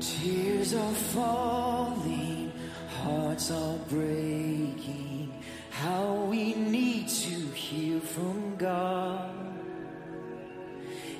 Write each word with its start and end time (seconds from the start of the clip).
Tears 0.00 0.74
are 0.74 0.92
falling, 0.92 2.52
hearts 3.02 3.50
are 3.50 3.78
breaking. 3.88 5.32
How 5.70 6.14
we 6.28 6.54
need 6.54 7.08
to 7.08 7.34
hear 7.52 8.00
from 8.00 8.56
God. 8.56 9.30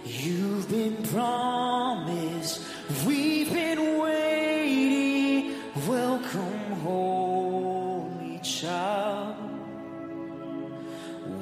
You've 0.04 0.68
been 0.68 1.02
promised, 1.04 2.62
we've 3.06 3.52
been 3.52 4.00
waiting. 4.00 5.54
Welcome, 5.88 6.72
Holy 6.82 8.38
Child. 8.42 9.36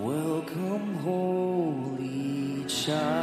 Welcome, 0.01 0.95
Holy 0.96 2.64
Child. 2.67 3.21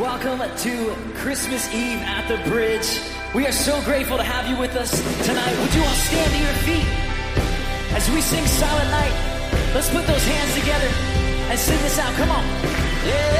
Welcome 0.00 0.40
to 0.40 0.96
Christmas 1.16 1.68
Eve 1.74 1.98
at 1.98 2.26
the 2.26 2.38
bridge. 2.48 3.02
We 3.34 3.46
are 3.46 3.52
so 3.52 3.82
grateful 3.82 4.16
to 4.16 4.22
have 4.22 4.48
you 4.48 4.56
with 4.56 4.74
us 4.74 4.90
tonight. 5.26 5.54
Would 5.60 5.74
you 5.74 5.82
all 5.82 5.92
stand 5.92 6.32
to 6.32 6.38
your 6.40 6.54
feet 6.64 6.88
as 7.92 8.10
we 8.10 8.22
sing 8.22 8.46
Silent 8.46 8.90
Night? 8.90 9.12
Let's 9.74 9.90
put 9.90 10.06
those 10.06 10.24
hands 10.24 10.54
together 10.54 10.88
and 11.50 11.58
sing 11.58 11.78
this 11.82 11.98
out. 11.98 12.14
Come 12.14 12.30
on. 12.30 12.44
Yeah. 13.06 13.39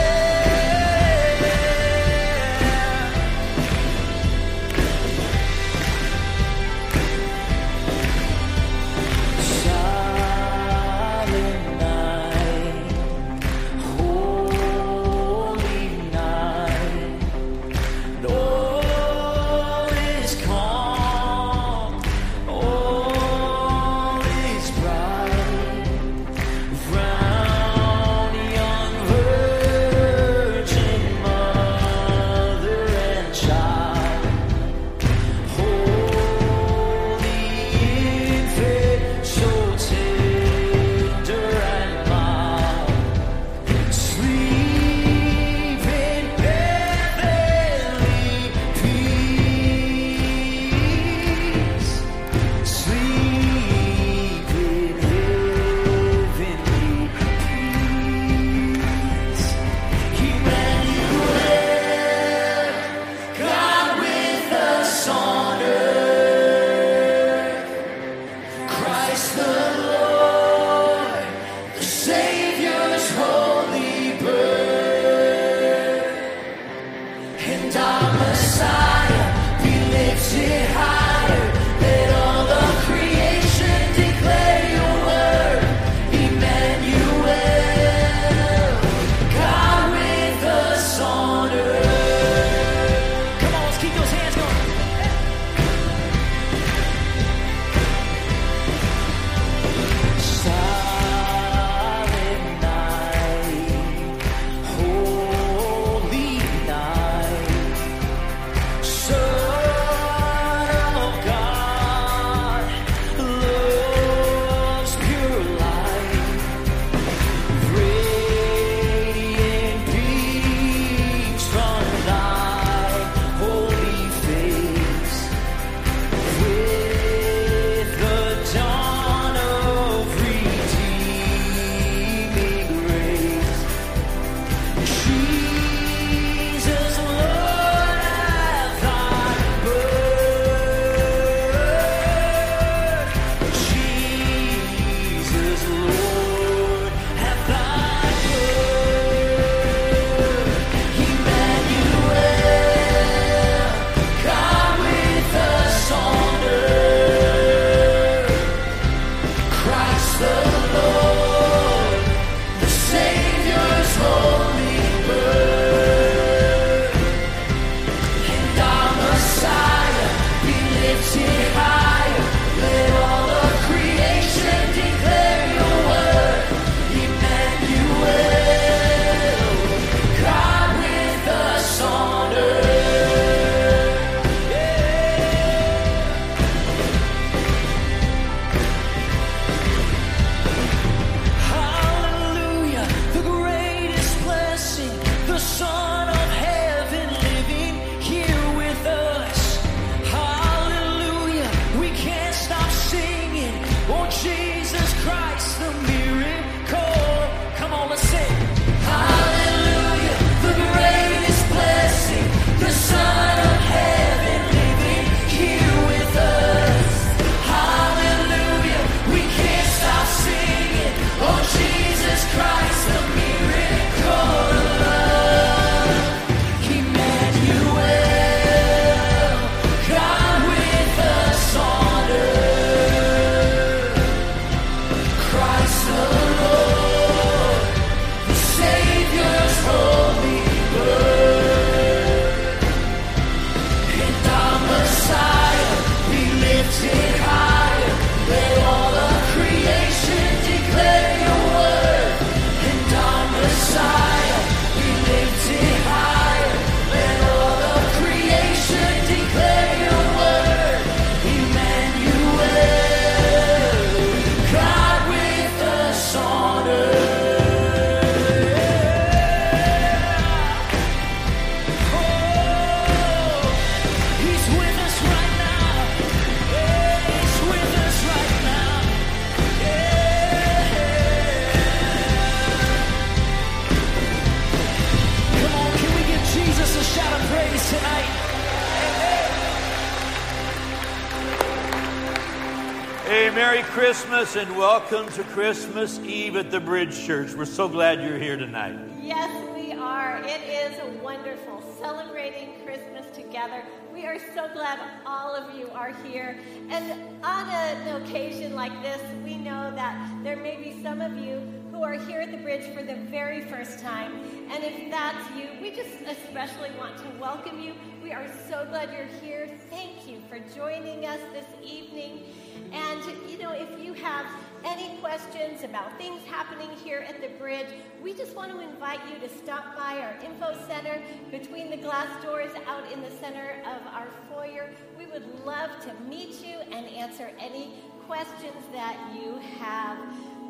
Christmas 293.91 294.37
and 294.37 294.57
welcome 294.57 295.09
to 295.09 295.25
Christmas 295.25 295.99
Eve 295.99 296.37
at 296.37 296.53
the 296.53 296.61
Bridge 296.61 297.05
Church. 297.05 297.35
We're 297.35 297.45
so 297.45 297.69
glad 297.69 298.01
you're 298.01 298.19
here 298.19 298.37
tonight. 298.37 298.79
Yes, 299.03 299.29
we 299.53 299.73
are. 299.73 300.23
It 300.25 300.41
is 300.43 301.03
wonderful 301.03 301.61
celebrating 301.81 302.55
Christmas 302.65 303.05
together. 303.13 303.65
We 303.93 304.07
are 304.07 304.21
so 304.33 304.49
glad 304.53 304.79
all 305.05 305.35
of 305.35 305.59
you 305.59 305.69
are 305.71 305.93
here. 306.05 306.39
And 306.69 307.03
on 307.25 307.49
an 307.49 308.01
occasion 308.01 308.55
like 308.55 308.81
this, 308.81 309.03
we 309.25 309.37
know 309.37 309.73
that 309.75 310.23
there 310.23 310.37
may 310.37 310.55
be 310.55 310.81
some 310.85 311.01
of 311.01 311.17
you 311.19 311.43
who 311.71 311.83
are 311.83 311.95
here 311.95 312.21
at 312.21 312.31
the 312.31 312.37
bridge 312.39 312.65
for 312.75 312.83
the 312.83 312.97
very 312.97 313.43
first 313.43 313.79
time. 313.79 314.13
And 314.51 314.65
if 314.65 314.91
that's 314.91 315.31
you, 315.37 315.49
we 315.63 315.71
just 315.71 316.01
especially 316.07 316.71
want 316.77 316.97
to 316.99 317.05
welcome 317.21 317.61
you. 317.61 317.75
We 318.03 318.13
are 318.13 318.27
so 318.49 318.67
glad 318.69 318.91
you're 318.93 319.21
here. 319.21 319.49
Thank 319.71 320.09
you 320.09 320.21
for 320.29 320.39
joining 320.55 321.07
us 321.07 321.21
this 321.33 321.47
evening. 321.63 322.25
And, 322.73 323.03
you 323.31 323.39
know, 323.39 323.53
if 323.53 323.83
you 323.83 323.93
have 323.95 324.27
any 324.65 324.97
questions 324.99 325.63
about 325.63 325.97
things 325.97 326.23
happening 326.25 326.71
here 326.85 327.05
at 327.09 327.21
the 327.21 327.29
bridge, 327.39 327.69
we 328.03 328.15
just 328.15 328.35
want 328.35 328.51
to 328.51 328.61
invite 328.61 329.01
you 329.13 329.19
to 329.27 329.33
stop 329.33 329.77
by 329.77 330.01
our 330.01 330.15
info 330.25 330.57
center 330.67 331.01
between 331.31 331.71
the 331.71 331.77
glass 331.77 332.09
doors 332.23 332.51
out 332.67 332.91
in 332.93 333.01
the 333.01 333.11
center 333.11 333.63
of 333.65 333.87
our 333.95 334.09
foyer. 334.29 334.71
We 334.99 335.07
would 335.07 335.45
love 335.45 335.71
to 335.85 335.95
meet 336.09 336.45
you 336.45 336.59
and 336.73 336.87
answer 336.89 337.31
any 337.39 337.75
questions 338.07 338.65
that 338.73 338.97
you 339.15 339.39
have. 339.59 339.99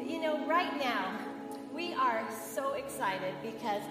You 0.07 0.21
know, 0.21 0.47
right 0.47 0.77
now, 0.79 1.19
we 1.75 1.93
are 1.93 2.27
so 2.53 2.73
excited 2.73 3.35
because 3.43 3.83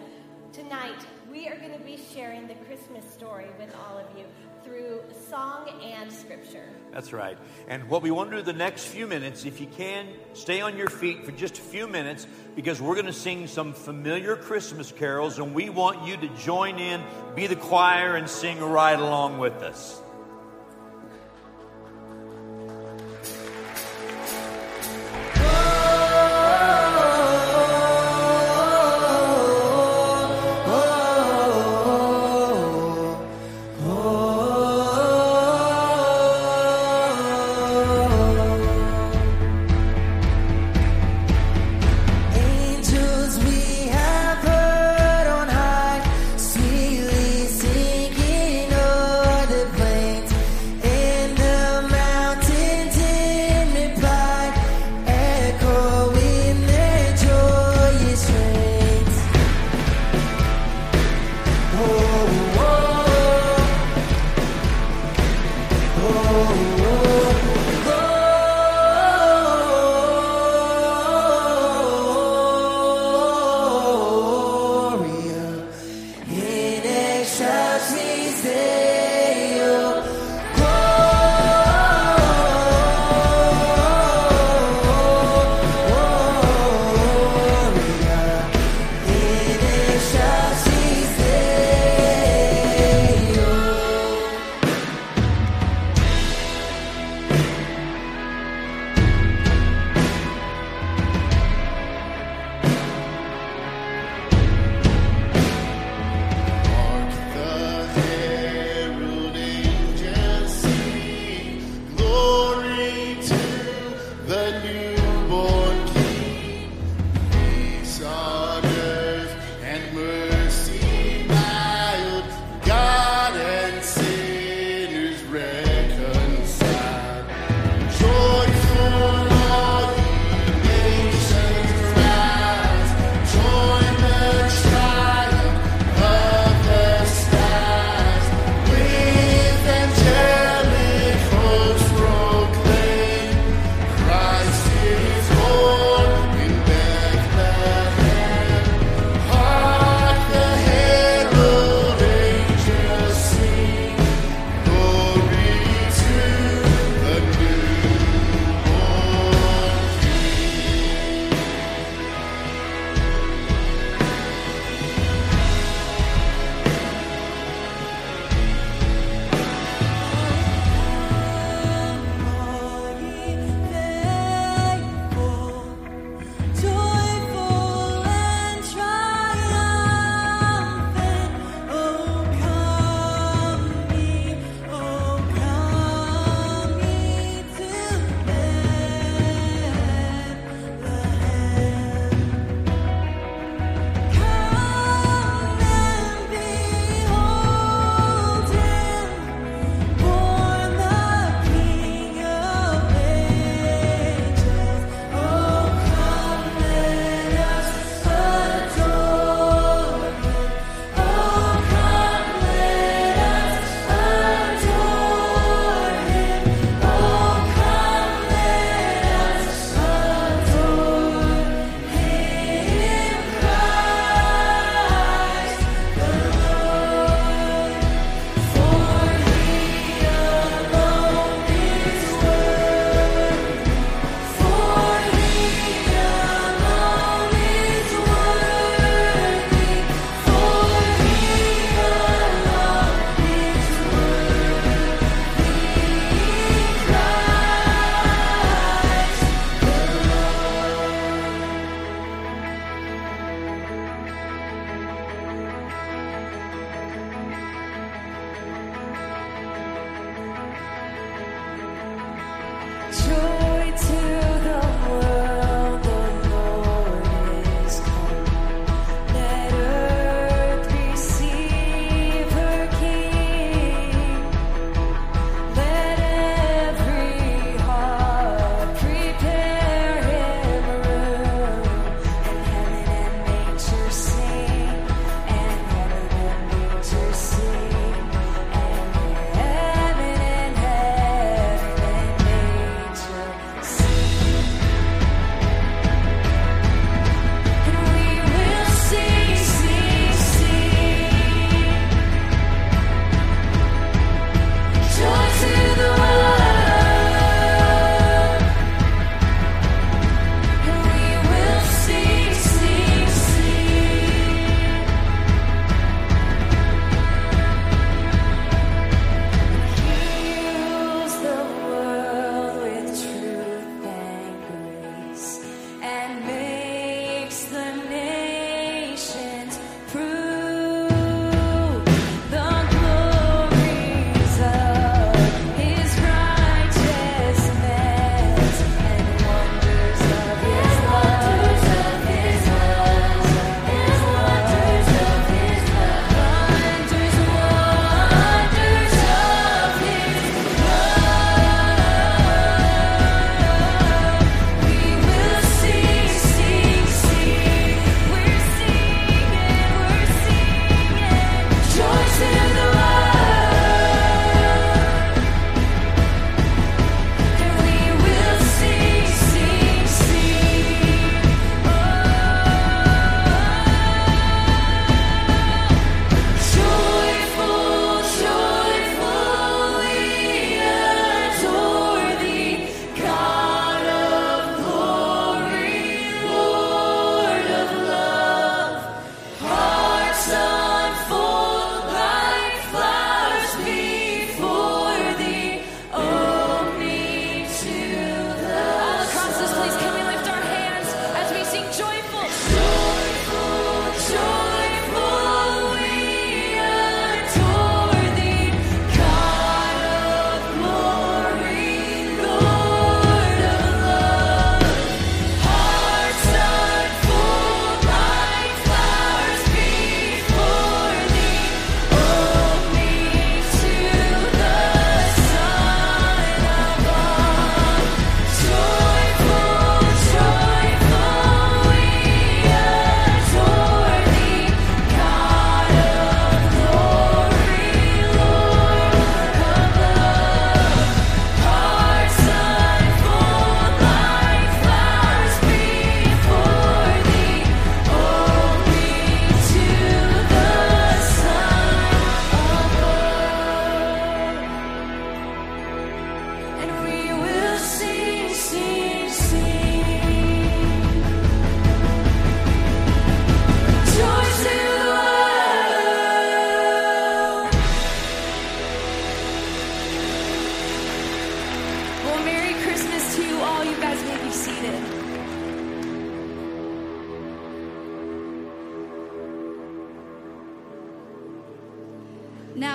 tonight 0.52 1.06
we 1.32 1.48
are 1.48 1.56
going 1.58 1.72
to 1.72 1.84
be 1.86 1.98
sharing 2.14 2.48
the 2.48 2.56
Christmas 2.56 3.06
story 3.14 3.46
with 3.60 3.74
all 3.76 3.98
of 3.98 4.06
you 4.18 4.26
through 4.64 5.02
song 5.30 5.70
and 5.84 6.12
scripture. 6.12 6.68
That's 6.92 7.14
right. 7.14 7.38
And 7.68 7.88
what 7.90 8.02
we 8.02 8.10
want 8.12 8.32
to 8.32 8.38
do 8.38 8.42
the 8.42 8.54
next 8.54 8.86
few 8.86 9.06
minutes, 9.06 9.46
if 9.46 9.62
you 9.62 9.68
can, 9.68 10.08
stay 10.34 10.62
on 10.62 10.76
your 10.76 10.90
feet 10.90 11.26
for 11.26 11.32
just 11.32 11.60
a 11.60 11.62
few 11.62 11.88
minutes 11.88 12.26
because 12.56 12.82
we're 12.82 12.96
going 12.96 13.06
to 13.06 13.14
sing 13.14 13.46
some 13.46 13.74
familiar 13.74 14.36
Christmas 14.36 14.92
carols 14.92 15.38
and 15.38 15.54
we 15.54 15.70
want 15.70 16.08
you 16.08 16.18
to 16.18 16.28
join 16.38 16.80
in, 16.80 17.02
be 17.36 17.46
the 17.46 17.56
choir, 17.56 18.16
and 18.16 18.28
sing 18.28 18.60
right 18.60 19.00
along 19.00 19.38
with 19.38 19.62
us. 19.62 20.02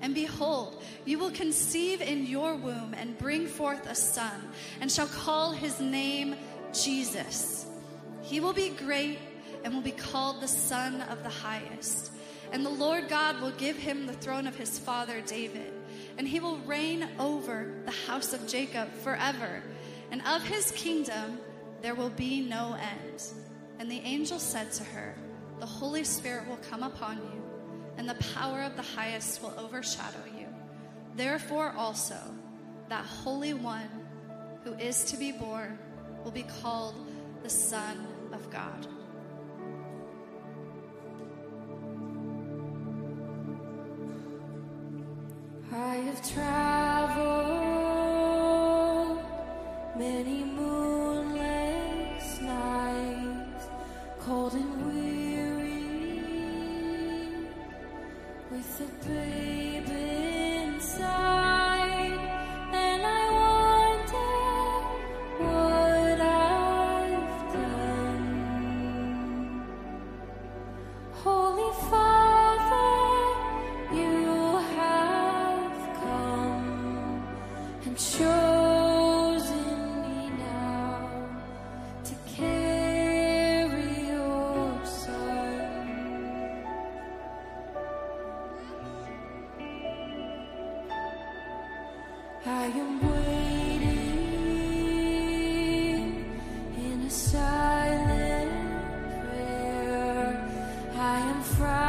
And 0.00 0.14
behold, 0.14 0.82
you 1.04 1.18
will 1.18 1.30
conceive 1.30 2.00
in 2.00 2.26
your 2.26 2.54
womb 2.54 2.94
and 2.96 3.18
bring 3.18 3.46
forth 3.46 3.86
a 3.86 3.94
son, 3.94 4.52
and 4.80 4.90
shall 4.90 5.08
call 5.08 5.52
his 5.52 5.80
name 5.80 6.36
Jesus. 6.72 7.66
He 8.22 8.40
will 8.40 8.52
be 8.52 8.70
great 8.70 9.18
and 9.64 9.74
will 9.74 9.80
be 9.80 9.90
called 9.90 10.40
the 10.40 10.48
Son 10.48 11.00
of 11.02 11.22
the 11.22 11.28
Highest. 11.28 12.12
And 12.52 12.64
the 12.64 12.70
Lord 12.70 13.08
God 13.08 13.40
will 13.40 13.50
give 13.52 13.76
him 13.76 14.06
the 14.06 14.12
throne 14.12 14.46
of 14.46 14.56
his 14.56 14.78
father 14.78 15.20
David, 15.20 15.72
and 16.16 16.26
he 16.26 16.40
will 16.40 16.58
reign 16.58 17.08
over 17.18 17.74
the 17.84 17.90
house 17.90 18.32
of 18.32 18.46
Jacob 18.46 18.92
forever, 19.02 19.62
and 20.10 20.22
of 20.26 20.42
his 20.44 20.70
kingdom 20.72 21.38
there 21.82 21.94
will 21.94 22.10
be 22.10 22.40
no 22.40 22.74
end. 22.74 23.22
And 23.78 23.90
the 23.90 24.00
angel 24.00 24.38
said 24.38 24.72
to 24.72 24.84
her, 24.84 25.14
The 25.60 25.66
Holy 25.66 26.04
Spirit 26.04 26.48
will 26.48 26.58
come 26.70 26.82
upon 26.82 27.18
you 27.18 27.37
and 27.98 28.08
the 28.08 28.14
power 28.34 28.62
of 28.62 28.76
the 28.76 28.82
highest 28.82 29.42
will 29.42 29.52
overshadow 29.58 30.22
you. 30.38 30.46
Therefore, 31.16 31.74
also, 31.76 32.18
that 32.88 33.04
Holy 33.04 33.52
One 33.52 33.90
who 34.64 34.72
is 34.74 35.04
to 35.06 35.16
be 35.16 35.32
born 35.32 35.78
will 36.24 36.30
be 36.30 36.44
called 36.62 36.94
the 37.42 37.50
Son 37.50 38.06
of 38.32 38.48
God. 38.50 38.86
I 45.72 45.96
have 45.96 46.32
traveled 46.32 47.58
many 49.96 50.44
moonless 50.44 50.67
I 101.56 101.87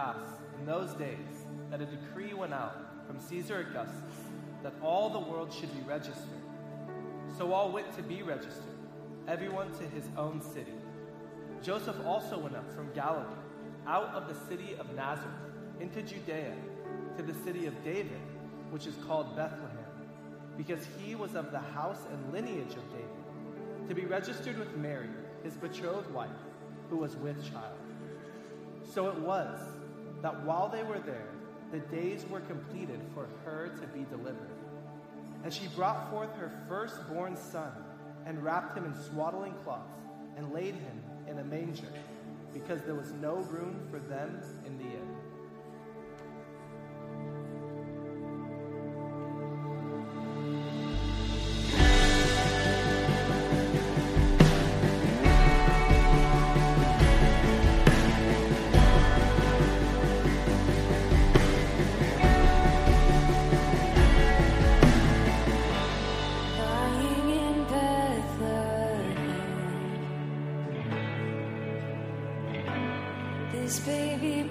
pass 0.00 0.16
in 0.58 0.64
those 0.64 0.92
days 0.94 1.44
that 1.70 1.80
a 1.80 1.84
decree 1.84 2.32
went 2.32 2.54
out 2.54 2.76
from 3.06 3.20
Caesar 3.20 3.66
Augustus 3.68 4.16
that 4.62 4.72
all 4.82 5.10
the 5.10 5.18
world 5.18 5.52
should 5.52 5.72
be 5.74 5.82
registered. 5.86 6.40
So 7.36 7.52
all 7.52 7.70
went 7.70 7.94
to 7.96 8.02
be 8.02 8.22
registered, 8.22 8.78
everyone 9.28 9.70
to 9.78 9.84
his 9.84 10.04
own 10.16 10.40
city. 10.40 10.72
Joseph 11.62 11.96
also 12.06 12.38
went 12.38 12.56
up 12.56 12.72
from 12.74 12.90
Galilee, 12.94 13.26
out 13.86 14.14
of 14.14 14.26
the 14.26 14.34
city 14.48 14.74
of 14.78 14.94
Nazareth, 14.94 15.28
into 15.80 16.02
Judea, 16.02 16.54
to 17.18 17.22
the 17.22 17.34
city 17.44 17.66
of 17.66 17.84
David, 17.84 18.20
which 18.70 18.86
is 18.86 18.94
called 19.06 19.36
Bethlehem, 19.36 19.68
because 20.56 20.86
he 20.98 21.14
was 21.14 21.34
of 21.34 21.52
the 21.52 21.58
house 21.58 22.00
and 22.10 22.32
lineage 22.32 22.72
of 22.72 22.90
David, 22.90 23.88
to 23.88 23.94
be 23.94 24.06
registered 24.06 24.58
with 24.58 24.74
Mary, 24.76 25.10
his 25.42 25.54
betrothed 25.54 26.10
wife, 26.10 26.30
who 26.88 26.96
was 26.96 27.16
with 27.16 27.36
child. 27.52 27.76
So 28.94 29.08
it 29.08 29.18
was 29.18 29.58
that 30.22 30.44
while 30.44 30.68
they 30.68 30.82
were 30.82 30.98
there, 30.98 31.28
the 31.72 31.78
days 31.78 32.24
were 32.28 32.40
completed 32.40 33.00
for 33.14 33.28
her 33.44 33.68
to 33.80 33.86
be 33.88 34.04
delivered. 34.10 34.50
And 35.44 35.52
she 35.52 35.68
brought 35.68 36.10
forth 36.10 36.34
her 36.36 36.50
firstborn 36.68 37.36
son, 37.36 37.72
and 38.26 38.42
wrapped 38.42 38.76
him 38.76 38.84
in 38.84 38.94
swaddling 38.94 39.54
cloths, 39.64 39.94
and 40.36 40.52
laid 40.52 40.74
him 40.74 41.02
in 41.28 41.38
a 41.38 41.44
manger, 41.44 41.88
because 42.52 42.82
there 42.82 42.94
was 42.94 43.12
no 43.12 43.36
room 43.36 43.80
for 43.90 43.98
them 43.98 44.42
in 44.66 44.76
the 44.78 44.84
inn. 44.84 45.09
This 74.20 74.50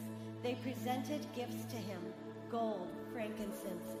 they 0.43 0.55
presented 0.55 1.25
gifts 1.35 1.65
to 1.65 1.77
him 1.77 2.01
gold, 2.49 2.89
frankincense, 3.13 4.00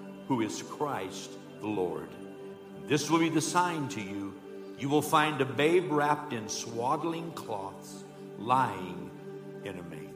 who 0.31 0.39
is 0.39 0.63
Christ 0.63 1.29
the 1.59 1.67
Lord. 1.67 2.07
This 2.87 3.09
will 3.11 3.19
be 3.19 3.27
the 3.27 3.41
sign 3.41 3.89
to 3.89 3.99
you. 3.99 4.33
You 4.79 4.87
will 4.87 5.01
find 5.01 5.41
a 5.41 5.45
babe 5.45 5.91
wrapped 5.91 6.31
in 6.31 6.47
swaddling 6.47 7.33
cloths, 7.33 8.05
lying 8.39 9.11
in 9.65 9.77
a 9.77 9.83
manger. 9.83 10.10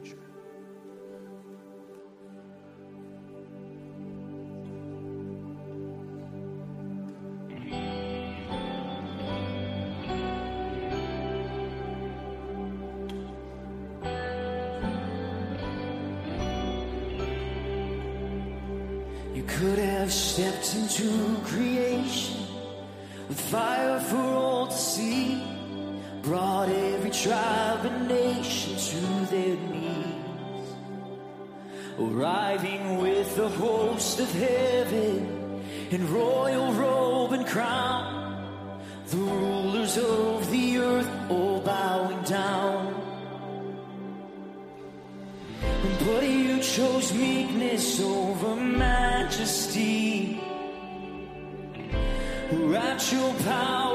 your 53.12 53.32
power. 53.44 53.85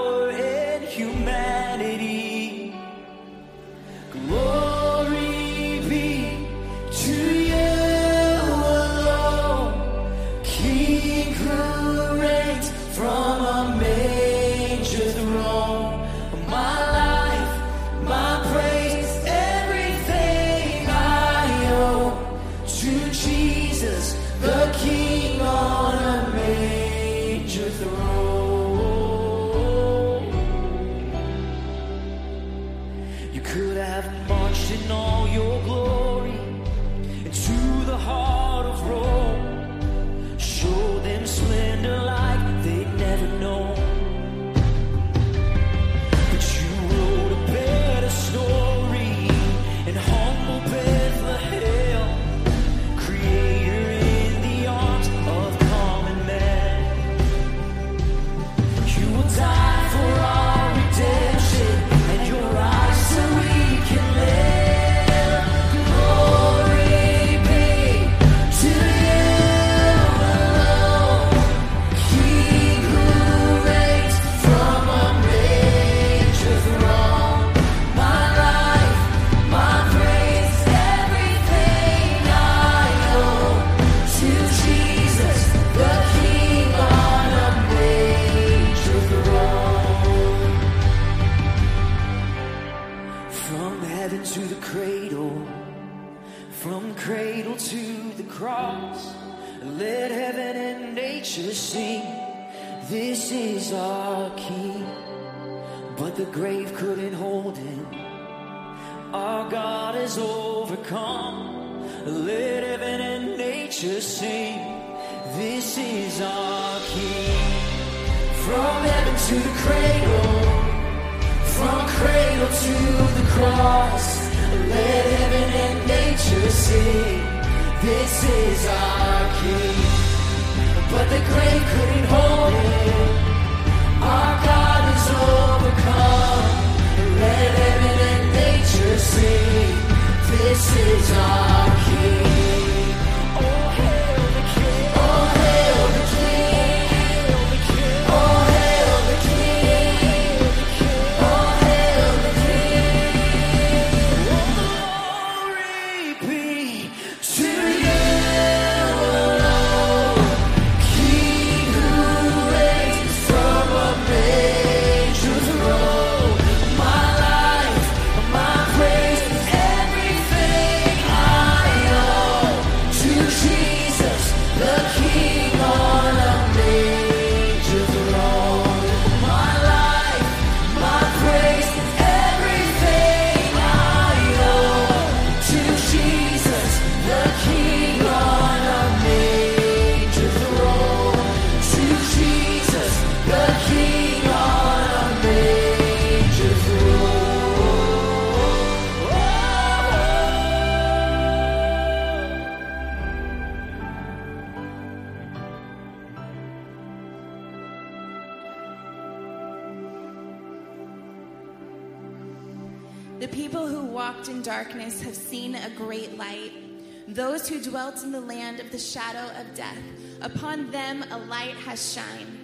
Dwelt 217.62 218.04
in 218.04 218.12
the 218.12 218.22
land 218.22 218.60
of 218.60 218.72
the 218.72 218.80
shadow 218.80 219.32
of 219.40 219.56
death, 219.56 219.84
upon 220.22 220.72
them 220.72 221.04
a 221.12 221.18
light 221.18 221.56
has 221.56 221.94
shined. 221.94 222.38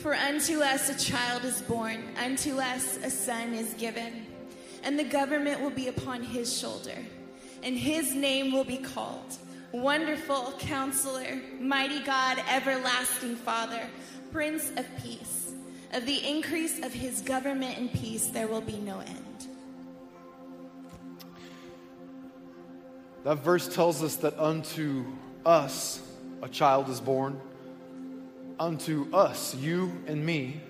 For 0.00 0.14
unto 0.14 0.60
us 0.60 0.88
a 0.88 0.98
child 1.10 1.44
is 1.44 1.62
born, 1.62 2.04
unto 2.22 2.58
us 2.58 2.98
a 2.98 3.10
son 3.10 3.54
is 3.54 3.74
given, 3.74 4.26
and 4.82 4.98
the 4.98 5.04
government 5.04 5.60
will 5.60 5.70
be 5.70 5.88
upon 5.88 6.22
his 6.22 6.58
shoulder, 6.58 6.96
and 7.62 7.76
his 7.76 8.14
name 8.14 8.52
will 8.52 8.64
be 8.64 8.76
called 8.76 9.36
Wonderful 9.72 10.54
Counselor, 10.58 11.40
Mighty 11.58 12.00
God, 12.00 12.42
Everlasting 12.50 13.36
Father, 13.36 13.88
Prince 14.30 14.70
of 14.76 14.86
Peace. 15.02 15.52
Of 15.92 16.06
the 16.06 16.28
increase 16.28 16.84
of 16.84 16.92
his 16.92 17.20
government 17.20 17.78
and 17.78 17.92
peace, 17.92 18.26
there 18.26 18.48
will 18.48 18.60
be 18.60 18.78
no 18.78 18.98
end. 19.00 19.48
That 23.24 23.36
verse 23.36 23.66
tells 23.66 24.02
us 24.02 24.16
that 24.16 24.38
unto 24.38 25.04
us 25.44 26.00
a 26.42 26.48
child 26.48 26.90
is 26.90 27.00
born, 27.00 27.40
unto 28.60 29.12
us, 29.14 29.54
you 29.54 29.92
and 30.06 30.24
me, 30.24 30.60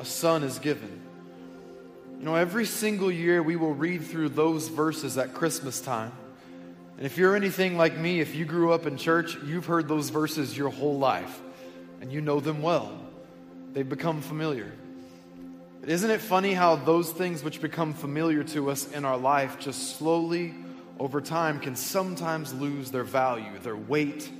a 0.00 0.04
son 0.04 0.42
is 0.42 0.58
given. 0.58 1.00
You 2.18 2.24
know, 2.24 2.34
every 2.34 2.66
single 2.66 3.10
year 3.10 3.42
we 3.42 3.54
will 3.56 3.72
read 3.72 4.04
through 4.04 4.30
those 4.30 4.68
verses 4.68 5.16
at 5.16 5.32
Christmas 5.32 5.80
time. 5.80 6.12
And 6.96 7.06
if 7.06 7.16
you're 7.16 7.36
anything 7.36 7.78
like 7.78 7.96
me, 7.96 8.20
if 8.20 8.34
you 8.34 8.44
grew 8.44 8.72
up 8.72 8.84
in 8.84 8.96
church, 8.96 9.36
you've 9.46 9.66
heard 9.66 9.88
those 9.88 10.10
verses 10.10 10.56
your 10.56 10.70
whole 10.70 10.98
life 10.98 11.40
and 12.00 12.12
you 12.12 12.20
know 12.20 12.40
them 12.40 12.62
well. 12.62 12.92
They've 13.72 13.88
become 13.88 14.20
familiar. 14.22 14.70
But 15.80 15.88
isn't 15.88 16.10
it 16.10 16.20
funny 16.20 16.52
how 16.52 16.76
those 16.76 17.10
things 17.10 17.42
which 17.42 17.62
become 17.62 17.94
familiar 17.94 18.42
to 18.44 18.70
us 18.70 18.90
in 18.90 19.04
our 19.04 19.16
life 19.16 19.58
just 19.60 19.96
slowly 19.96 20.52
over 21.00 21.22
time 21.22 21.58
can 21.58 21.74
sometimes 21.74 22.52
lose 22.52 22.90
their 22.90 23.04
value, 23.04 23.58
their 23.62 23.76
weight, 23.76 24.30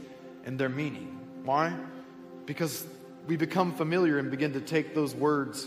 and 0.45 0.59
their 0.59 0.69
meaning? 0.69 1.19
Why? 1.43 1.75
Because 2.45 2.87
we 3.27 3.37
become 3.37 3.73
familiar 3.73 4.19
and 4.19 4.31
begin 4.31 4.53
to 4.53 4.61
take 4.61 4.95
those 4.95 5.15
words 5.15 5.67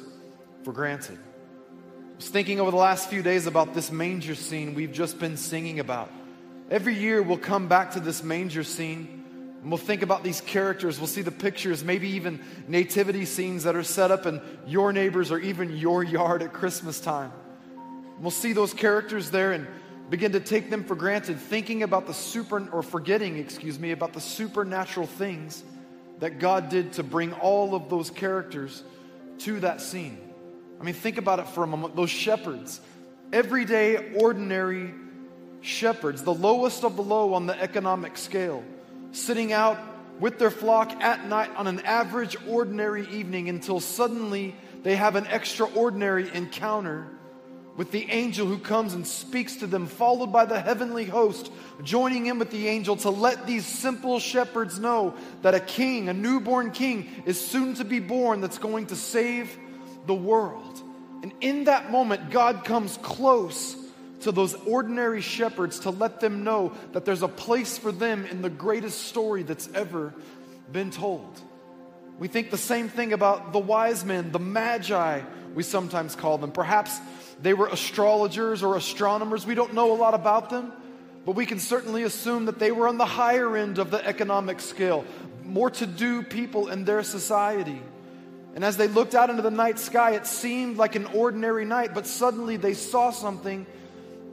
for 0.64 0.72
granted. 0.72 1.18
I 1.18 2.16
was 2.18 2.30
thinking 2.30 2.60
over 2.60 2.70
the 2.70 2.78
last 2.78 3.10
few 3.10 3.24
days 3.24 3.48
about 3.48 3.74
this 3.74 3.92
manger 3.92 4.36
scene 4.36 4.76
we've 4.76 4.92
just 4.92 5.20
been 5.20 5.36
singing 5.36 5.80
about. 5.80 6.12
Every 6.70 6.94
year 6.94 7.24
we'll 7.24 7.40
come 7.40 7.68
back 7.68 7.92
to 7.94 8.00
this 8.00 8.24
manger 8.24 8.64
scene 8.64 9.24
and 9.64 9.72
we'll 9.72 9.80
think 9.80 10.04
about 10.04 10.24
these 10.24 10.42
characters. 10.42 11.00
We'll 11.00 11.08
see 11.08 11.24
the 11.24 11.32
pictures, 11.32 11.84
maybe 11.84 12.10
even 12.10 12.40
nativity 12.68 13.26
scenes 13.26 13.64
that 13.64 13.76
are 13.76 13.84
set 13.84 14.12
up 14.12 14.28
in 14.28 14.42
your 14.68 14.94
neighbors 14.94 15.32
or 15.32 15.40
even 15.40 15.76
your 15.76 16.04
yard 16.04 16.44
at 16.44 16.54
Christmas 16.54 17.00
time. 17.00 17.32
We'll 18.20 18.32
see 18.32 18.54
those 18.54 18.76
characters 18.76 19.32
there 19.32 19.54
and 19.54 19.68
begin 20.10 20.34
to 20.34 20.40
take 20.40 20.70
them 20.70 20.84
for 20.84 20.96
granted, 20.96 21.40
thinking 21.40 21.84
about 21.84 22.08
the 22.08 22.14
super, 22.14 22.68
or 22.72 22.84
forgetting, 22.84 23.38
excuse 23.38 23.80
me, 23.80 23.92
about 23.92 24.14
the 24.14 24.22
supernatural 24.22 25.08
things 25.08 25.64
that 26.20 26.40
God 26.40 26.70
did 26.70 26.94
to 26.94 27.04
bring 27.04 27.34
all 27.34 27.76
of 27.76 27.90
those 27.90 28.10
characters 28.10 28.84
to 29.40 29.60
that 29.62 29.82
scene. 29.82 30.18
I 30.80 30.84
mean, 30.84 30.94
think 30.94 31.18
about 31.18 31.40
it 31.40 31.48
for 31.48 31.64
a 31.64 31.68
moment. 31.68 31.96
Those 31.96 32.10
shepherds, 32.10 32.80
everyday, 33.32 34.14
ordinary 34.16 34.94
shepherds, 35.62 36.24
the 36.24 36.34
lowest 36.34 36.84
of 36.84 36.96
the 36.96 37.04
low 37.04 37.34
on 37.34 37.46
the 37.46 37.60
economic 37.60 38.18
scale, 38.18 38.64
sitting 39.12 39.54
out 39.54 39.80
with 40.20 40.38
their 40.38 40.52
flock 40.52 40.92
at 41.02 41.26
night 41.28 41.50
on 41.56 41.68
an 41.68 41.80
average, 41.82 42.36
ordinary 42.48 43.08
evening 43.10 43.50
until 43.50 43.80
suddenly 43.80 44.56
they 44.84 44.96
have 44.96 45.16
an 45.16 45.26
extraordinary 45.28 46.30
encounter 46.34 47.08
with 47.76 47.92
the 47.92 48.10
angel 48.12 48.46
who 48.46 48.60
comes 48.60 48.94
and 48.94 49.06
speaks 49.06 49.58
to 49.58 49.68
them, 49.68 49.88
followed 49.88 50.32
by 50.32 50.46
the 50.46 50.60
heavenly 50.60 51.06
host, 51.06 51.52
joining 51.84 52.28
in 52.28 52.38
with 52.38 52.52
the 52.52 52.68
angel 52.68 52.96
to 52.98 53.10
let 53.10 53.48
these 53.48 53.66
simple 53.66 54.20
shepherds 54.20 54.78
know 54.80 55.16
that 55.42 55.56
a 55.56 55.60
king, 55.60 56.08
a 56.08 56.14
newborn 56.14 56.72
king, 56.72 57.24
is 57.26 57.40
soon 57.44 57.74
to 57.76 57.84
be 57.84 58.00
born 58.00 58.42
that's 58.42 58.60
going 58.60 58.86
to 58.88 58.96
save 58.96 59.58
the 60.06 60.14
world. 60.14 60.82
And 61.24 61.34
in 61.42 61.64
that 61.64 61.90
moment, 61.90 62.30
God 62.30 62.64
comes 62.64 62.98
close 63.02 63.76
to 64.22 64.32
those 64.32 64.54
ordinary 64.66 65.22
shepherds 65.22 65.80
to 65.80 65.90
let 65.90 66.20
them 66.20 66.44
know 66.44 66.74
that 66.92 67.06
there's 67.06 67.24
a 67.24 67.28
place 67.28 67.78
for 67.78 67.92
them 67.92 68.26
in 68.26 68.42
the 68.42 68.50
greatest 68.50 69.04
story 69.08 69.44
that's 69.44 69.70
ever 69.74 70.14
been 70.72 70.92
told. 70.92 71.42
We 72.20 72.28
think 72.28 72.52
the 72.52 72.58
same 72.58 72.88
thing 72.88 73.14
about 73.14 73.52
the 73.52 73.60
wise 73.60 74.06
men, 74.06 74.32
the 74.32 74.40
magi, 74.40 75.22
we 75.56 75.64
sometimes 75.64 76.16
call 76.16 76.38
them. 76.38 76.52
Perhaps 76.52 77.00
they 77.44 77.54
were 77.54 77.68
astrologers 77.68 78.64
or 78.64 78.78
astronomers. 78.78 79.46
We 79.46 79.54
don't 79.54 79.74
know 79.74 79.92
a 79.92 79.98
lot 79.98 80.14
about 80.14 80.50
them, 80.50 80.72
but 81.26 81.36
we 81.36 81.46
can 81.46 81.60
certainly 81.60 82.04
assume 82.04 82.46
that 82.46 82.58
they 82.58 82.72
were 82.72 82.88
on 82.88 82.98
the 82.98 83.06
higher 83.06 83.58
end 83.58 83.80
of 83.80 83.92
the 83.92 84.04
economic 84.06 84.62
scale, 84.62 85.04
more 85.44 85.70
to 85.72 85.86
do 85.86 86.24
people 86.24 86.70
in 86.70 86.86
their 86.86 87.04
society. 87.04 87.82
And 88.56 88.64
as 88.64 88.78
they 88.78 88.88
looked 88.88 89.14
out 89.14 89.30
into 89.30 89.42
the 89.42 89.52
night 89.52 89.78
sky, 89.78 90.12
it 90.12 90.26
seemed 90.26 90.78
like 90.78 90.96
an 90.96 91.06
ordinary 91.08 91.66
night, 91.66 91.94
but 91.94 92.08
suddenly 92.08 92.56
they 92.56 92.74
saw 92.74 93.12
something 93.12 93.66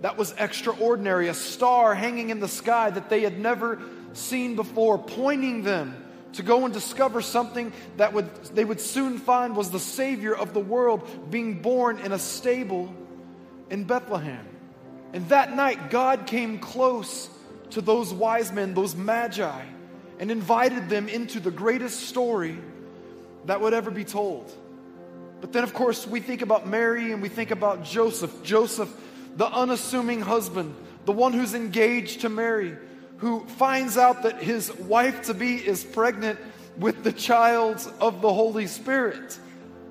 that 0.03 0.17
was 0.17 0.33
extraordinary 0.39 1.27
a 1.27 1.35
star 1.35 1.97
hanging 1.97 2.31
in 2.31 2.39
the 2.39 2.49
sky 2.49 2.91
that 2.91 3.11
they 3.11 3.23
had 3.23 3.41
never 3.41 3.81
seen 4.13 4.55
before, 4.55 4.99
pointing 4.99 5.65
them 5.65 5.97
to 6.35 6.45
go 6.45 6.65
and 6.65 6.73
discover 6.73 7.23
something 7.23 7.73
that 7.97 8.13
would, 8.13 8.33
they 8.55 8.65
would 8.65 8.81
soon 8.81 9.19
find 9.19 9.57
was 9.57 9.71
the 9.73 9.81
Savior 9.81 10.33
of 10.33 10.55
the 10.55 10.61
world 10.61 11.29
being 11.29 11.61
born 11.61 11.99
in 11.99 12.13
a 12.13 12.19
stable 12.21 12.95
in 13.71 13.85
Bethlehem. 13.85 14.47
And 15.13 15.29
that 15.29 15.57
night, 15.57 15.91
God 15.91 16.27
came 16.27 16.59
close 16.59 17.29
to 17.71 17.81
those 17.81 18.13
wise 18.13 18.53
men, 18.53 18.75
those 18.75 18.95
magi, 18.95 19.65
and 20.19 20.31
invited 20.31 20.89
them 20.89 21.09
into 21.09 21.41
the 21.41 21.51
greatest 21.51 22.01
story 22.01 22.59
that 23.47 23.61
would 23.61 23.73
ever 23.73 23.91
be 23.91 24.05
told. 24.05 24.53
But 25.41 25.53
then, 25.53 25.65
of 25.65 25.73
course, 25.73 26.07
we 26.07 26.21
think 26.21 26.43
about 26.43 26.69
Mary 26.69 27.13
and 27.13 27.23
we 27.23 27.29
think 27.29 27.51
about 27.51 27.85
Joseph. 27.85 28.43
Joseph 28.43 28.95
the 29.37 29.47
unassuming 29.47 30.21
husband, 30.21 30.75
the 31.05 31.13
one 31.13 31.33
who's 31.33 31.55
engaged 31.55 32.23
to 32.23 32.29
Mary, 32.29 32.77
who 33.19 33.45
finds 33.47 33.97
out 33.97 34.23
that 34.23 34.43
his 34.43 34.75
wife 34.75 35.23
to 35.23 35.35
be 35.35 35.57
is 35.57 35.85
pregnant 35.85 36.39
with 36.79 37.03
the 37.05 37.13
child 37.13 37.77
of 38.01 38.21
the 38.23 38.33
Holy 38.33 38.67
Spirit. 38.67 39.39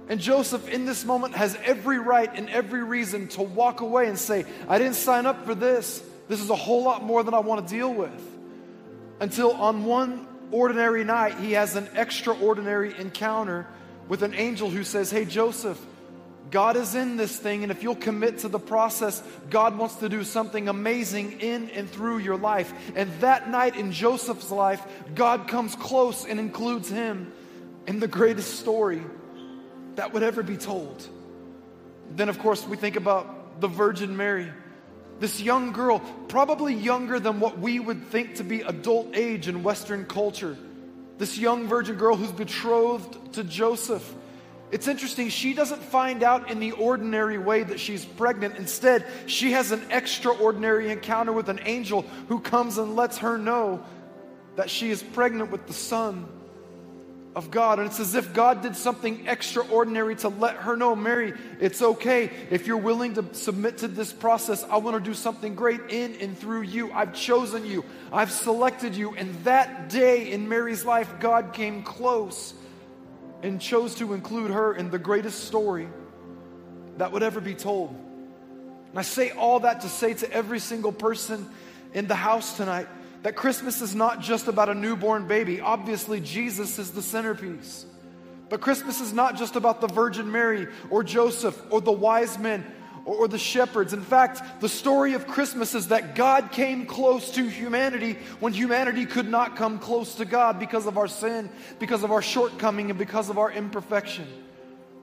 And 0.09 0.19
Joseph, 0.19 0.67
in 0.67 0.85
this 0.85 1.05
moment, 1.05 1.35
has 1.35 1.55
every 1.63 1.99
right 1.99 2.29
and 2.33 2.49
every 2.49 2.83
reason 2.83 3.27
to 3.29 3.43
walk 3.43 3.81
away 3.81 4.07
and 4.07 4.17
say, 4.17 4.43
I 4.67 4.79
didn't 4.79 4.95
sign 4.95 5.27
up 5.27 5.45
for 5.45 5.53
this. 5.53 6.03
This 6.27 6.41
is 6.41 6.49
a 6.49 6.55
whole 6.55 6.83
lot 6.83 7.03
more 7.03 7.23
than 7.23 7.35
I 7.35 7.39
want 7.39 7.67
to 7.67 7.73
deal 7.73 7.93
with. 7.93 8.37
Until 9.19 9.51
on 9.51 9.85
one 9.85 10.27
ordinary 10.51 11.03
night, 11.03 11.35
he 11.39 11.51
has 11.51 11.75
an 11.75 11.87
extraordinary 11.95 12.97
encounter 12.97 13.67
with 14.07 14.23
an 14.23 14.33
angel 14.33 14.71
who 14.71 14.83
says, 14.83 15.11
Hey, 15.11 15.25
Joseph, 15.25 15.79
God 16.49 16.75
is 16.75 16.95
in 16.95 17.15
this 17.15 17.37
thing, 17.37 17.61
and 17.61 17.71
if 17.71 17.83
you'll 17.83 17.95
commit 17.95 18.39
to 18.39 18.47
the 18.47 18.57
process, 18.57 19.21
God 19.51 19.77
wants 19.77 19.97
to 19.97 20.09
do 20.09 20.23
something 20.23 20.67
amazing 20.67 21.41
in 21.41 21.69
and 21.69 21.87
through 21.87 22.17
your 22.17 22.37
life. 22.37 22.73
And 22.95 23.11
that 23.19 23.47
night 23.51 23.75
in 23.75 23.91
Joseph's 23.91 24.49
life, 24.49 24.83
God 25.13 25.47
comes 25.47 25.75
close 25.75 26.25
and 26.25 26.39
includes 26.39 26.89
him 26.89 27.31
in 27.85 27.99
the 27.99 28.07
greatest 28.07 28.59
story 28.59 29.03
that 29.99 30.13
would 30.13 30.23
ever 30.23 30.41
be 30.41 30.55
told. 30.55 31.05
Then, 32.15 32.29
of 32.29 32.39
course, 32.39 32.65
we 32.65 32.77
think 32.77 32.95
about 32.95 33.59
the 33.59 33.67
Virgin 33.67 34.15
Mary. 34.15 34.49
This 35.19 35.41
young 35.41 35.73
girl, 35.73 35.99
probably 36.29 36.73
younger 36.73 37.19
than 37.19 37.41
what 37.41 37.59
we 37.59 37.81
would 37.81 38.05
think 38.05 38.35
to 38.35 38.45
be 38.45 38.61
adult 38.61 39.13
age 39.13 39.49
in 39.49 39.61
Western 39.61 40.05
culture. 40.05 40.55
This 41.17 41.37
young 41.37 41.67
virgin 41.67 41.97
girl 41.97 42.15
who's 42.15 42.31
betrothed 42.31 43.33
to 43.33 43.43
Joseph. 43.43 44.15
It's 44.71 44.87
interesting, 44.87 45.27
she 45.27 45.53
doesn't 45.53 45.83
find 45.83 46.23
out 46.23 46.49
in 46.49 46.61
the 46.61 46.71
ordinary 46.71 47.37
way 47.37 47.63
that 47.63 47.81
she's 47.81 48.05
pregnant. 48.05 48.55
Instead, 48.55 49.05
she 49.25 49.51
has 49.51 49.73
an 49.73 49.83
extraordinary 49.91 50.91
encounter 50.91 51.33
with 51.33 51.49
an 51.49 51.59
angel 51.65 52.03
who 52.29 52.39
comes 52.39 52.77
and 52.77 52.95
lets 52.95 53.17
her 53.17 53.37
know 53.37 53.83
that 54.55 54.69
she 54.69 54.91
is 54.91 55.03
pregnant 55.03 55.51
with 55.51 55.67
the 55.67 55.73
Son 55.73 56.25
of 57.39 57.49
God. 57.49 57.79
And 57.79 57.87
it's 57.87 58.01
as 58.01 58.15
if 58.15 58.33
God 58.33 58.61
did 58.61 58.75
something 58.75 59.25
extraordinary 59.25 60.13
to 60.17 60.27
let 60.27 60.57
her 60.57 60.75
know, 60.75 60.93
Mary, 60.93 61.33
it's 61.61 61.81
okay. 61.81 62.29
If 62.51 62.67
you're 62.67 62.75
willing 62.75 63.13
to 63.13 63.33
submit 63.33 63.77
to 63.77 63.87
this 63.87 64.11
process, 64.11 64.65
I 64.65 64.75
want 64.75 65.01
to 65.01 65.09
do 65.09 65.13
something 65.13 65.55
great 65.55 65.79
in 65.87 66.15
and 66.15 66.37
through 66.37 66.63
you. 66.63 66.91
I've 66.91 67.15
chosen 67.15 67.65
you, 67.65 67.85
I've 68.11 68.29
selected 68.29 68.93
you. 68.93 69.15
And 69.15 69.33
that 69.45 69.87
day 69.87 70.33
in 70.33 70.49
Mary's 70.49 70.83
life, 70.83 71.21
God 71.21 71.53
came 71.53 71.81
close 71.81 72.53
and 73.41 73.61
chose 73.61 73.95
to 73.95 74.13
include 74.13 74.51
her 74.51 74.73
in 74.73 74.91
the 74.91 74.99
greatest 74.99 75.45
story 75.45 75.87
that 76.97 77.13
would 77.13 77.23
ever 77.23 77.39
be 77.39 77.55
told. 77.55 77.95
And 78.89 78.99
I 78.99 79.03
say 79.03 79.29
all 79.29 79.61
that 79.61 79.81
to 79.81 79.87
say 79.87 80.13
to 80.13 80.29
every 80.29 80.59
single 80.59 80.91
person 80.91 81.47
in 81.93 82.07
the 82.07 82.15
house 82.15 82.57
tonight 82.57 82.89
that 83.23 83.35
Christmas 83.35 83.81
is 83.81 83.95
not 83.95 84.21
just 84.21 84.47
about 84.47 84.69
a 84.69 84.73
newborn 84.73 85.27
baby. 85.27 85.61
Obviously, 85.61 86.21
Jesus 86.21 86.79
is 86.79 86.91
the 86.91 87.01
centerpiece. 87.01 87.85
But 88.49 88.61
Christmas 88.61 89.01
is 89.01 89.13
not 89.13 89.37
just 89.37 89.55
about 89.55 89.81
the 89.81 89.87
Virgin 89.87 90.31
Mary 90.31 90.67
or 90.89 91.03
Joseph 91.03 91.61
or 91.69 91.81
the 91.81 91.91
wise 91.91 92.39
men 92.39 92.65
or, 93.05 93.27
the 93.27 93.39
shepherds. 93.39 93.93
In 93.93 94.01
fact, 94.01 94.61
the 94.61 94.69
story 94.69 95.13
of 95.13 95.25
Christmas 95.25 95.73
is 95.73 95.87
that 95.87 96.15
God 96.15 96.51
came 96.51 96.85
close 96.85 97.31
to 97.31 97.43
humanity 97.47 98.17
when 98.39 98.53
humanity 98.53 99.05
could 99.05 99.27
not 99.27 99.55
come 99.55 99.79
close 99.79 100.15
to 100.15 100.25
God 100.25 100.59
because 100.59 100.85
of 100.85 100.97
our 100.97 101.07
sin, 101.07 101.49
because 101.79 102.03
of 102.03 102.11
our 102.11 102.21
shortcoming, 102.21 102.89
and 102.89 102.99
because 102.99 103.29
of 103.29 103.37
our 103.37 103.51
imperfection. 103.51 104.27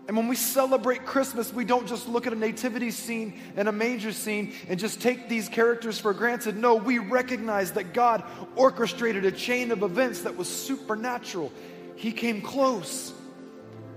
And 0.09 0.17
when 0.17 0.29
we 0.29 0.37
celebrate 0.37 1.05
Christmas, 1.05 1.53
we 1.53 1.65
don't 1.65 1.89
just 1.89 2.09
look 2.09 2.29
at 2.29 2.33
a 2.33 2.37
nativity 2.37 2.93
scene 2.93 3.41
and 3.57 3.69
a 3.69 3.73
manger 3.73 4.13
scene 4.13 4.53
and 4.69 4.79
just 4.79 5.01
take 5.01 5.29
these 5.29 5.49
characters 5.49 5.99
for 5.99 6.13
granted. 6.13 6.57
No, 6.57 6.77
we 6.77 6.99
recognize 6.99 7.73
that 7.73 7.93
God 7.93 8.23
orchestrated 8.55 9.25
a 9.25 9.33
chain 9.33 9.73
of 9.73 9.83
events 9.83 10.21
that 10.21 10.37
was 10.37 10.49
supernatural. 10.49 11.53
He 11.97 12.13
came 12.13 12.41
close 12.41 13.13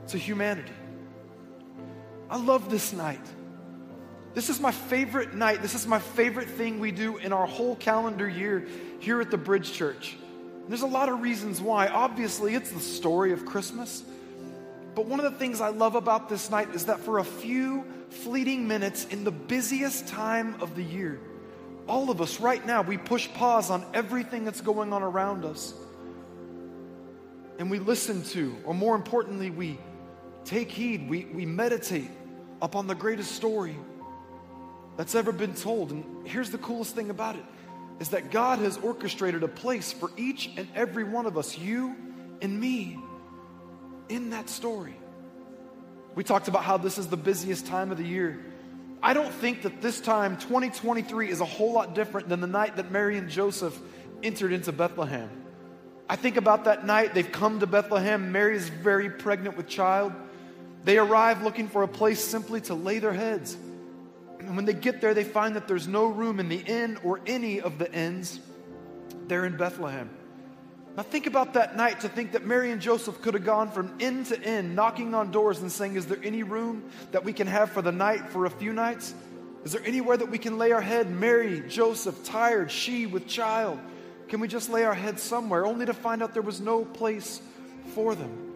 to 0.08 0.18
humanity. 0.18 0.74
I 2.28 2.38
love 2.38 2.72
this 2.72 2.92
night. 2.92 3.26
This 4.34 4.50
is 4.50 4.60
my 4.60 4.72
favorite 4.72 5.36
night. 5.36 5.62
This 5.62 5.76
is 5.76 5.86
my 5.86 6.00
favorite 6.00 6.50
thing 6.50 6.80
we 6.80 6.92
do 6.92 7.18
in 7.18 7.34
our 7.34 7.46
whole 7.46 7.76
calendar 7.76 8.28
year 8.28 8.68
here 9.00 9.22
at 9.22 9.30
the 9.30 9.38
Bridge 9.38 9.74
Church. 9.74 10.16
There's 10.68 10.82
a 10.82 10.88
lot 10.88 11.10
of 11.10 11.22
reasons 11.22 11.62
why. 11.62 11.88
Obviously, 11.88 12.56
it's 12.56 12.72
the 12.72 12.80
story 12.80 13.32
of 13.32 13.46
Christmas. 13.46 14.04
But 14.96 15.06
one 15.06 15.20
of 15.20 15.32
the 15.32 15.38
things 15.38 15.62
I 15.62 15.70
love 15.70 15.96
about 15.96 16.30
this 16.30 16.50
night 16.50 16.70
is 16.76 16.86
that 16.86 17.00
for 17.00 17.20
a 17.20 17.24
few 17.24 17.86
fleeting 18.10 18.68
minutes 18.68 19.06
in 19.06 19.24
the 19.24 19.32
busiest 19.32 20.08
time 20.08 20.62
of 20.62 20.76
the 20.76 20.84
year, 20.84 21.20
all 21.88 22.12
of 22.12 22.22
us 22.22 22.40
right 22.40 22.64
now, 22.66 22.82
we 22.82 22.98
push 22.98 23.28
pause 23.34 23.70
on 23.70 23.86
everything 23.94 24.46
that's 24.46 24.62
going 24.62 24.94
on 24.94 25.02
around 25.02 25.46
us. 25.46 25.74
And 27.58 27.70
we 27.70 27.80
listen 27.80 28.24
to, 28.26 28.56
or 28.64 28.74
more 28.74 28.96
importantly, 28.96 29.50
we 29.50 29.80
take 30.46 30.72
heed, 30.72 31.10
we, 31.10 31.26
we 31.26 31.46
meditate 31.46 32.10
upon 32.62 32.88
the 32.88 32.96
greatest 32.96 33.32
story 33.32 33.76
that's 34.98 35.16
ever 35.16 35.32
been 35.32 35.54
told. 35.56 35.92
And 35.92 36.28
here's 36.28 36.52
the 36.52 36.58
coolest 36.58 36.96
thing 36.96 37.10
about 37.10 37.36
it 37.36 37.46
is 38.00 38.10
that 38.10 38.32
God 38.32 38.60
has 38.60 38.78
orchestrated 38.78 39.44
a 39.44 39.48
place 39.48 39.92
for 39.92 40.10
each 40.16 40.50
and 40.58 40.68
every 40.74 41.04
one 41.04 41.26
of 41.26 41.38
us, 41.38 41.58
you 41.58 41.96
and 42.42 42.60
me, 42.60 42.98
in 44.10 44.32
that 44.32 44.50
story. 44.50 44.96
We 46.16 46.24
talked 46.24 46.48
about 46.48 46.64
how 46.64 46.78
this 46.78 46.98
is 46.98 47.08
the 47.08 47.18
busiest 47.18 47.68
time 47.68 47.92
of 47.92 47.98
the 47.98 48.04
year. 48.04 48.40
I 49.02 49.14
don't 49.14 49.32
think 49.32 49.62
that 49.62 49.82
this 49.82 50.02
time, 50.02 50.36
2023, 50.38 51.30
is 51.30 51.40
a 51.40 51.46
whole 51.46 51.72
lot 51.72 51.96
different 51.96 52.28
than 52.28 52.42
the 52.42 52.48
night 52.48 52.76
that 52.76 52.92
Mary 52.92 53.18
and 53.18 53.30
Joseph 53.30 53.80
entered 54.22 54.52
into 54.52 54.72
Bethlehem. 54.72 55.30
I 56.10 56.16
think 56.16 56.36
about 56.36 56.66
that 56.66 56.86
night. 56.86 57.14
They've 57.14 57.32
come 57.32 57.60
to 57.60 57.68
Bethlehem. 57.68 58.32
Mary 58.32 58.58
is 58.58 58.68
very 58.68 59.10
pregnant 59.10 59.56
with 59.56 59.68
child. 59.68 60.12
They 60.84 60.98
arrive 60.98 61.44
looking 61.44 61.68
for 61.68 61.84
a 61.84 61.88
place 61.88 62.24
simply 62.24 62.62
to 62.62 62.74
lay 62.74 63.00
their 63.00 63.14
heads. 63.14 63.56
And 64.40 64.56
when 64.56 64.66
they 64.66 64.74
get 64.74 65.02
there, 65.02 65.14
they 65.14 65.24
find 65.24 65.56
that 65.56 65.68
there's 65.68 65.88
no 65.88 66.08
room 66.08 66.40
in 66.40 66.50
the 66.50 66.60
inn 66.60 66.98
or 67.04 67.22
any 67.26 67.62
of 67.62 67.78
the 67.78 67.92
inns. 67.94 68.40
They're 69.28 69.46
in 69.46 69.56
Bethlehem. 69.56 70.10
Now, 71.00 71.04
think 71.04 71.28
about 71.28 71.54
that 71.54 71.78
night 71.78 72.02
to 72.02 72.10
think 72.10 72.34
that 72.34 72.46
Mary 72.46 72.72
and 72.72 72.82
Joseph 72.82 73.22
could 73.22 73.34
have 73.34 73.46
gone 73.46 73.72
from 73.72 73.96
end 74.02 74.26
to 74.26 74.44
end, 74.44 74.76
knocking 74.76 75.16
on 75.16 75.32
doors 75.32 75.60
and 75.60 75.72
saying, 75.72 75.96
Is 75.96 76.08
there 76.08 76.20
any 76.22 76.44
room 76.44 76.84
that 77.14 77.24
we 77.24 77.32
can 77.32 77.48
have 77.48 77.72
for 77.72 77.82
the 77.82 77.94
night, 77.94 78.28
for 78.32 78.46
a 78.46 78.50
few 78.50 78.74
nights? 78.74 79.14
Is 79.64 79.72
there 79.72 79.82
anywhere 79.86 80.18
that 80.18 80.30
we 80.30 80.38
can 80.38 80.58
lay 80.58 80.74
our 80.74 80.82
head? 80.82 81.10
Mary, 81.10 81.64
Joseph, 81.70 82.26
tired, 82.26 82.70
she 82.70 83.06
with 83.06 83.28
child. 83.28 83.80
Can 84.28 84.42
we 84.42 84.50
just 84.50 84.70
lay 84.70 84.84
our 84.84 84.94
head 84.94 85.22
somewhere? 85.22 85.66
Only 85.66 85.86
to 85.86 85.94
find 85.94 86.22
out 86.22 86.34
there 86.34 86.44
was 86.44 86.60
no 86.60 86.84
place 86.84 87.42
for 87.96 88.14
them. 88.14 88.50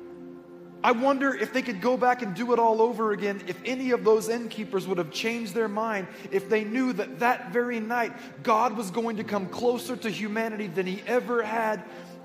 I 0.84 0.91
wonder 0.91 1.34
if 1.34 1.54
they 1.54 1.62
could 1.62 1.80
go 1.80 1.96
back 1.96 2.24
and 2.24 2.36
do 2.36 2.52
it 2.52 2.60
all 2.60 2.82
over 2.82 3.14
again, 3.14 3.41
if 3.48 3.58
any 3.64 3.91
of 3.91 4.04
those 4.04 4.28
innkeepers 4.28 4.86
would 4.86 4.98
have 4.98 5.12
changed 5.12 5.54
their 5.54 5.70
mind, 5.70 6.08
if 6.30 6.50
they 6.50 6.66
knew 6.66 6.91
that 6.91 7.20
that 7.20 7.54
very 7.54 7.80
night 7.80 8.12
God 8.44 8.76
was 8.76 8.91
going 8.91 9.16
to 9.16 9.24
come 9.24 9.48
closer 9.48 9.96
to 9.96 10.10
humanity 10.10 10.68
than 10.68 10.86
he 10.86 11.02
ever 11.08 11.41
had 11.41 11.82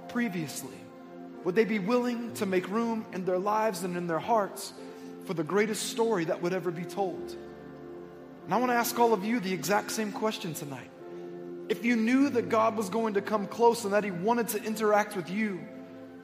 previously. 0.09 0.77
Would 1.45 1.55
they 1.55 1.65
be 1.65 1.79
willing 1.79 2.35
to 2.35 2.47
make 2.47 2.69
room 2.69 3.07
in 3.13 3.25
their 3.25 3.39
lives 3.39 3.85
and 3.85 3.97
in 3.97 4.07
their 4.07 4.19
hearts 4.19 4.73
for 5.27 5.35
the 5.35 5.45
greatest 5.45 5.91
story 5.91 6.25
that 6.27 6.43
would 6.43 6.53
ever 6.53 6.71
be 6.71 6.85
told? 6.85 7.37
And 8.45 8.55
I 8.55 8.57
want 8.57 8.71
to 8.71 8.77
ask 8.77 8.99
all 8.99 9.13
of 9.13 9.25
you 9.25 9.41
the 9.41 9.53
exact 9.53 9.93
same 9.93 10.13
question 10.13 10.55
tonight. 10.55 10.91
If 11.69 11.85
you 11.85 11.97
knew 11.97 12.31
that 12.31 12.49
God 12.49 12.77
was 12.77 12.89
going 12.89 13.15
to 13.15 13.21
come 13.21 13.47
close 13.47 13.85
and 13.85 13.93
that 13.93 14.05
he 14.05 14.11
wanted 14.11 14.49
to 14.49 14.63
interact 14.63 15.17
with 15.17 15.31
you, 15.31 15.61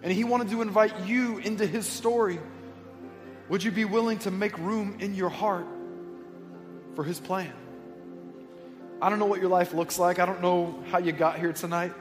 and 0.04 0.12
He 0.12 0.22
wanted 0.22 0.50
to 0.50 0.60
invite 0.60 1.06
you 1.06 1.38
into 1.38 1.66
His 1.66 1.86
story, 1.86 2.38
would 3.48 3.64
you 3.64 3.70
be 3.70 3.86
willing 3.86 4.18
to 4.20 4.30
make 4.30 4.56
room 4.58 4.98
in 5.00 5.14
your 5.14 5.30
heart 5.30 5.66
for 6.94 7.04
His 7.04 7.18
plan? 7.18 7.52
I 9.00 9.08
don't 9.08 9.18
know 9.18 9.24
what 9.24 9.40
your 9.40 9.48
life 9.48 9.72
looks 9.72 9.98
like. 9.98 10.18
I 10.18 10.26
don't 10.26 10.42
know 10.42 10.78
how 10.90 10.98
you 10.98 11.10
got 11.10 11.38
here 11.38 11.54
tonight. 11.54 11.94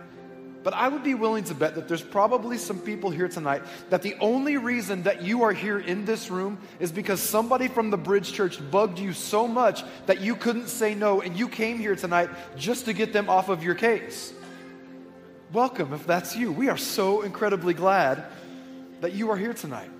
But 0.63 0.73
I 0.73 0.87
would 0.87 1.03
be 1.03 1.13
willing 1.13 1.43
to 1.45 1.53
bet 1.53 1.75
that 1.75 1.87
there's 1.87 2.01
probably 2.01 2.57
some 2.57 2.79
people 2.79 3.09
here 3.09 3.27
tonight 3.27 3.63
that 3.89 4.01
the 4.01 4.15
only 4.19 4.57
reason 4.57 5.03
that 5.03 5.21
you 5.21 5.43
are 5.43 5.51
here 5.51 5.79
in 5.79 6.05
this 6.05 6.31
room 6.31 6.57
is 6.79 6.91
because 6.91 7.21
somebody 7.21 7.67
from 7.67 7.89
the 7.89 7.97
Bridge 7.97 8.31
Church 8.31 8.59
bugged 8.71 8.97
you 8.97 9.13
so 9.13 9.47
much 9.47 9.83
that 10.05 10.21
you 10.21 10.35
couldn't 10.35 10.69
say 10.69 10.95
no 10.95 11.21
and 11.21 11.37
you 11.37 11.49
came 11.49 11.77
here 11.77 11.95
tonight 11.95 12.29
just 12.55 12.85
to 12.85 12.93
get 12.93 13.11
them 13.13 13.29
off 13.29 13.49
of 13.49 13.63
your 13.63 13.75
case 13.75 14.33
welcome 15.53 15.93
if 15.93 16.07
that's 16.07 16.35
you. 16.35 16.51
We 16.51 16.69
are 16.69 16.77
so 16.77 17.21
incredibly 17.21 17.75
glad 17.75 18.25
that 19.01 19.13
you 19.13 19.29
are 19.29 19.37
here 19.37 19.53
tonight. 19.53 19.91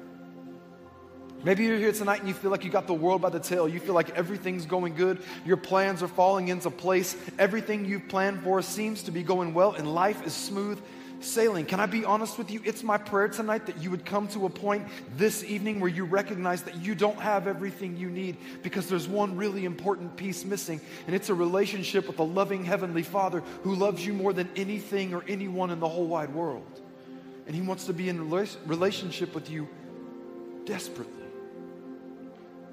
Maybe 1.44 1.66
you're 1.66 1.78
here 1.78 1.92
tonight 1.92 2.20
and 2.20 2.28
you 2.30 2.34
feel 2.34 2.52
like 2.52 2.64
you 2.64 2.72
got 2.72 2.88
the 2.88 2.94
world 2.94 3.22
by 3.22 3.30
the 3.30 3.40
tail. 3.40 3.68
You 3.68 3.82
feel 3.82 3.94
like 3.94 4.12
everything's 4.12 4.66
going 4.66 4.96
good. 4.96 5.22
Your 5.46 5.58
plans 5.58 6.02
are 6.02 6.08
falling 6.08 6.48
into 6.48 6.70
place. 6.70 7.18
Everything 7.38 7.84
you've 7.84 8.08
planned 8.08 8.44
for 8.44 8.62
seems 8.62 9.04
to 9.04 9.12
be 9.12 9.24
going 9.24 9.54
well, 9.54 9.74
and 9.74 9.94
life 9.94 10.26
is 10.26 10.34
smooth 10.34 10.82
sailing. 11.20 11.66
Can 11.66 11.80
I 11.80 11.86
be 11.86 12.06
honest 12.06 12.38
with 12.38 12.50
you? 12.50 12.62
It's 12.64 12.82
my 12.82 12.98
prayer 12.98 13.28
tonight 13.28 13.66
that 13.66 13.82
you 13.82 13.92
would 13.92 14.06
come 14.06 14.28
to 14.30 14.46
a 14.46 14.50
point 14.50 14.88
this 15.18 15.44
evening 15.44 15.80
where 15.80 15.90
you 15.90 16.06
recognize 16.06 16.64
that 16.64 16.78
you 16.78 16.96
don't 16.96 17.20
have 17.20 17.48
everything 17.48 17.98
you 17.98 18.10
need 18.10 18.38
because 18.62 18.88
there's 18.88 19.08
one 19.08 19.36
really 19.36 19.66
important 19.66 20.16
piece 20.16 20.46
missing, 20.46 20.80
and 21.08 21.16
it's 21.16 21.30
a 21.30 21.34
relationship 21.34 22.08
with 22.08 22.20
a 22.20 22.24
loving 22.24 22.64
Heavenly 22.64 23.04
Father 23.04 23.42
who 23.64 23.76
loves 23.76 24.06
you 24.06 24.14
more 24.14 24.34
than 24.34 24.50
anything 24.56 25.14
or 25.14 25.24
anyone 25.28 25.72
in 25.72 25.80
the 25.80 25.90
whole 25.90 26.08
wide 26.08 26.34
world. 26.34 26.82
And 27.48 27.56
He 27.56 27.62
wants 27.62 27.86
to 27.86 27.94
be 27.94 28.08
in 28.08 28.30
relationship 28.30 29.36
with 29.36 29.50
you 29.50 29.68
desperately. 30.66 31.23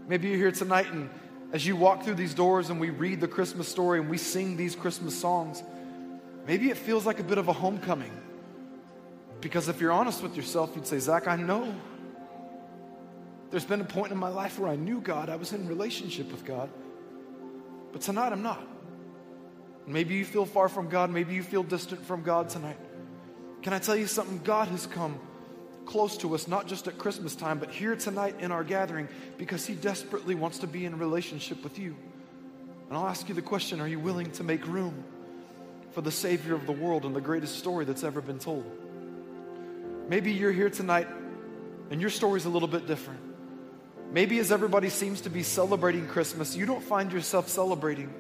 Maybe 0.08 0.28
you're 0.28 0.36
here 0.36 0.52
tonight 0.52 0.92
and 0.92 1.10
as 1.52 1.66
you 1.66 1.76
walk 1.76 2.04
through 2.04 2.14
these 2.14 2.34
doors 2.34 2.70
and 2.70 2.80
we 2.80 2.90
read 2.90 3.20
the 3.20 3.28
Christmas 3.28 3.68
story 3.68 3.98
and 3.98 4.08
we 4.08 4.18
sing 4.18 4.56
these 4.56 4.76
Christmas 4.76 5.18
songs, 5.18 5.62
maybe 6.46 6.70
it 6.70 6.76
feels 6.76 7.06
like 7.06 7.18
a 7.18 7.24
bit 7.24 7.38
of 7.38 7.48
a 7.48 7.52
homecoming. 7.52 8.12
Because 9.40 9.68
if 9.68 9.80
you're 9.80 9.92
honest 9.92 10.22
with 10.22 10.36
yourself, 10.36 10.72
you'd 10.74 10.86
say, 10.86 10.98
Zach, 10.98 11.26
I 11.26 11.36
know. 11.36 11.74
There's 13.50 13.64
been 13.64 13.80
a 13.80 13.84
point 13.84 14.12
in 14.12 14.18
my 14.18 14.28
life 14.28 14.58
where 14.58 14.70
I 14.70 14.76
knew 14.76 15.00
God, 15.00 15.28
I 15.28 15.36
was 15.36 15.52
in 15.52 15.66
relationship 15.66 16.30
with 16.30 16.44
God. 16.44 16.70
But 17.92 18.02
tonight 18.02 18.32
I'm 18.32 18.42
not. 18.42 18.64
Maybe 19.86 20.14
you 20.14 20.24
feel 20.24 20.46
far 20.46 20.68
from 20.68 20.88
God, 20.88 21.10
maybe 21.10 21.34
you 21.34 21.42
feel 21.42 21.64
distant 21.64 22.04
from 22.04 22.22
God 22.22 22.48
tonight. 22.48 22.78
Can 23.62 23.72
I 23.72 23.80
tell 23.80 23.96
you 23.96 24.06
something? 24.06 24.40
God 24.44 24.68
has 24.68 24.86
come 24.86 25.18
close 25.90 26.16
to 26.18 26.34
us, 26.34 26.46
not 26.46 26.68
just 26.68 26.86
at 26.86 26.98
Christmas 26.98 27.34
time, 27.34 27.58
but 27.58 27.70
here 27.70 27.96
tonight 27.96 28.36
in 28.38 28.52
our 28.52 28.62
gathering, 28.62 29.08
because 29.38 29.66
He 29.66 29.74
desperately 29.74 30.36
wants 30.36 30.58
to 30.58 30.68
be 30.68 30.84
in 30.84 30.96
relationship 30.98 31.62
with 31.64 31.78
you. 31.78 31.96
And 32.88 32.96
I'll 32.96 33.08
ask 33.08 33.28
you 33.28 33.34
the 33.34 33.42
question 33.42 33.80
are 33.80 33.88
you 33.88 33.98
willing 33.98 34.30
to 34.32 34.44
make 34.44 34.64
room 34.66 35.04
for 35.92 36.00
the 36.00 36.12
Savior 36.12 36.54
of 36.54 36.66
the 36.66 36.72
world 36.72 37.04
and 37.04 37.14
the 37.14 37.20
greatest 37.20 37.58
story 37.58 37.84
that's 37.84 38.04
ever 38.04 38.20
been 38.20 38.38
told? 38.38 38.64
Maybe 40.08 40.32
you're 40.32 40.52
here 40.52 40.70
tonight 40.70 41.08
and 41.90 42.00
your 42.00 42.10
story's 42.10 42.44
a 42.44 42.48
little 42.48 42.68
bit 42.68 42.86
different. 42.86 43.20
Maybe 44.12 44.38
as 44.38 44.52
everybody 44.52 44.90
seems 44.90 45.22
to 45.22 45.30
be 45.30 45.42
celebrating 45.42 46.06
Christmas, 46.06 46.56
you 46.56 46.66
don't 46.66 46.82
find 46.82 47.12
yourself 47.12 47.48
celebrating. 47.48 48.12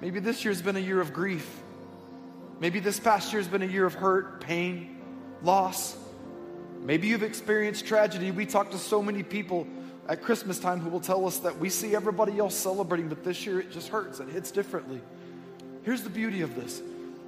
Maybe 0.00 0.20
this 0.20 0.44
year's 0.44 0.60
been 0.60 0.76
a 0.76 0.80
year 0.80 1.00
of 1.00 1.14
grief. 1.14 1.48
Maybe 2.60 2.80
this 2.80 3.00
past 3.00 3.32
year's 3.32 3.48
been 3.48 3.62
a 3.62 3.66
year 3.66 3.86
of 3.86 3.94
hurt, 3.94 4.40
pain, 4.42 5.00
loss. 5.42 5.96
Maybe 6.84 7.08
you've 7.08 7.22
experienced 7.22 7.86
tragedy. 7.86 8.30
We 8.30 8.44
talk 8.44 8.70
to 8.72 8.78
so 8.78 9.02
many 9.02 9.22
people 9.22 9.66
at 10.06 10.22
Christmas 10.22 10.58
time 10.58 10.80
who 10.80 10.90
will 10.90 11.00
tell 11.00 11.26
us 11.26 11.38
that 11.38 11.58
we 11.58 11.70
see 11.70 11.96
everybody 11.96 12.38
else 12.38 12.54
celebrating, 12.54 13.08
but 13.08 13.24
this 13.24 13.46
year 13.46 13.58
it 13.60 13.72
just 13.72 13.88
hurts. 13.88 14.20
It 14.20 14.28
hits 14.28 14.50
differently. 14.50 15.00
Here's 15.82 16.02
the 16.02 16.10
beauty 16.10 16.42
of 16.42 16.54
this 16.54 16.82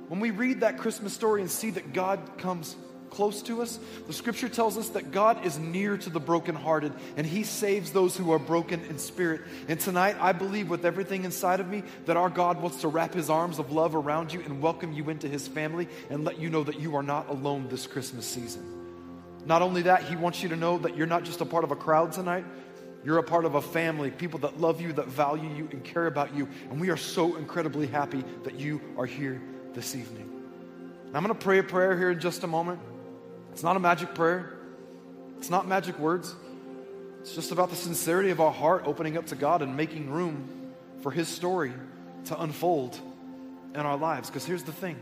when 0.08 0.20
we 0.20 0.30
read 0.30 0.60
that 0.60 0.78
Christmas 0.78 1.14
story 1.14 1.40
and 1.40 1.50
see 1.50 1.70
that 1.70 1.94
God 1.94 2.20
comes 2.36 2.76
close 3.08 3.40
to 3.42 3.62
us. 3.62 3.78
The 4.06 4.12
scripture 4.12 4.48
tells 4.50 4.76
us 4.76 4.90
that 4.90 5.10
God 5.10 5.46
is 5.46 5.58
near 5.58 5.96
to 5.96 6.10
the 6.10 6.20
brokenhearted 6.20 6.92
and 7.16 7.26
he 7.26 7.42
saves 7.42 7.92
those 7.92 8.14
who 8.14 8.32
are 8.32 8.38
broken 8.38 8.84
in 8.84 8.98
spirit. 8.98 9.40
And 9.68 9.80
tonight, 9.80 10.16
I 10.20 10.32
believe 10.32 10.68
with 10.68 10.84
everything 10.84 11.24
inside 11.24 11.60
of 11.60 11.68
me 11.68 11.82
that 12.04 12.18
our 12.18 12.28
God 12.28 12.60
wants 12.60 12.82
to 12.82 12.88
wrap 12.88 13.14
his 13.14 13.30
arms 13.30 13.58
of 13.58 13.72
love 13.72 13.94
around 13.94 14.34
you 14.34 14.40
and 14.40 14.60
welcome 14.60 14.92
you 14.92 15.08
into 15.08 15.28
his 15.28 15.48
family 15.48 15.88
and 16.10 16.24
let 16.24 16.38
you 16.38 16.50
know 16.50 16.62
that 16.64 16.78
you 16.78 16.94
are 16.94 17.02
not 17.02 17.30
alone 17.30 17.68
this 17.68 17.86
Christmas 17.86 18.26
season. 18.26 18.85
Not 19.46 19.62
only 19.62 19.82
that, 19.82 20.02
he 20.02 20.16
wants 20.16 20.42
you 20.42 20.48
to 20.48 20.56
know 20.56 20.76
that 20.78 20.96
you're 20.96 21.06
not 21.06 21.22
just 21.22 21.40
a 21.40 21.44
part 21.44 21.62
of 21.62 21.70
a 21.70 21.76
crowd 21.76 22.12
tonight, 22.12 22.44
You're 23.04 23.18
a 23.18 23.22
part 23.22 23.44
of 23.44 23.54
a 23.54 23.62
family, 23.62 24.10
people 24.10 24.40
that 24.40 24.60
love 24.60 24.80
you, 24.80 24.92
that 24.94 25.06
value 25.06 25.48
you, 25.48 25.68
and 25.70 25.84
care 25.84 26.08
about 26.08 26.34
you. 26.34 26.48
And 26.70 26.80
we 26.80 26.90
are 26.90 26.96
so 26.96 27.36
incredibly 27.36 27.86
happy 27.86 28.24
that 28.42 28.58
you 28.58 28.80
are 28.98 29.06
here 29.06 29.40
this 29.74 29.94
evening. 29.94 30.28
And 31.06 31.16
I'm 31.16 31.22
going 31.22 31.32
to 31.32 31.40
pray 31.40 31.58
a 31.58 31.62
prayer 31.62 31.96
here 31.96 32.10
in 32.10 32.18
just 32.18 32.42
a 32.42 32.48
moment. 32.48 32.80
It's 33.52 33.62
not 33.62 33.76
a 33.76 33.78
magic 33.78 34.12
prayer, 34.16 34.58
it's 35.38 35.50
not 35.50 35.68
magic 35.68 35.96
words. 36.00 36.34
It's 37.20 37.34
just 37.34 37.52
about 37.52 37.70
the 37.70 37.76
sincerity 37.76 38.30
of 38.30 38.40
our 38.40 38.52
heart 38.52 38.82
opening 38.86 39.16
up 39.16 39.26
to 39.26 39.36
God 39.36 39.62
and 39.62 39.76
making 39.76 40.10
room 40.10 40.72
for 41.02 41.12
His 41.12 41.28
story 41.28 41.72
to 42.24 42.40
unfold 42.40 42.98
in 43.74 43.80
our 43.80 43.96
lives. 43.96 44.28
Because 44.28 44.44
here's 44.44 44.64
the 44.64 44.72
thing 44.72 44.96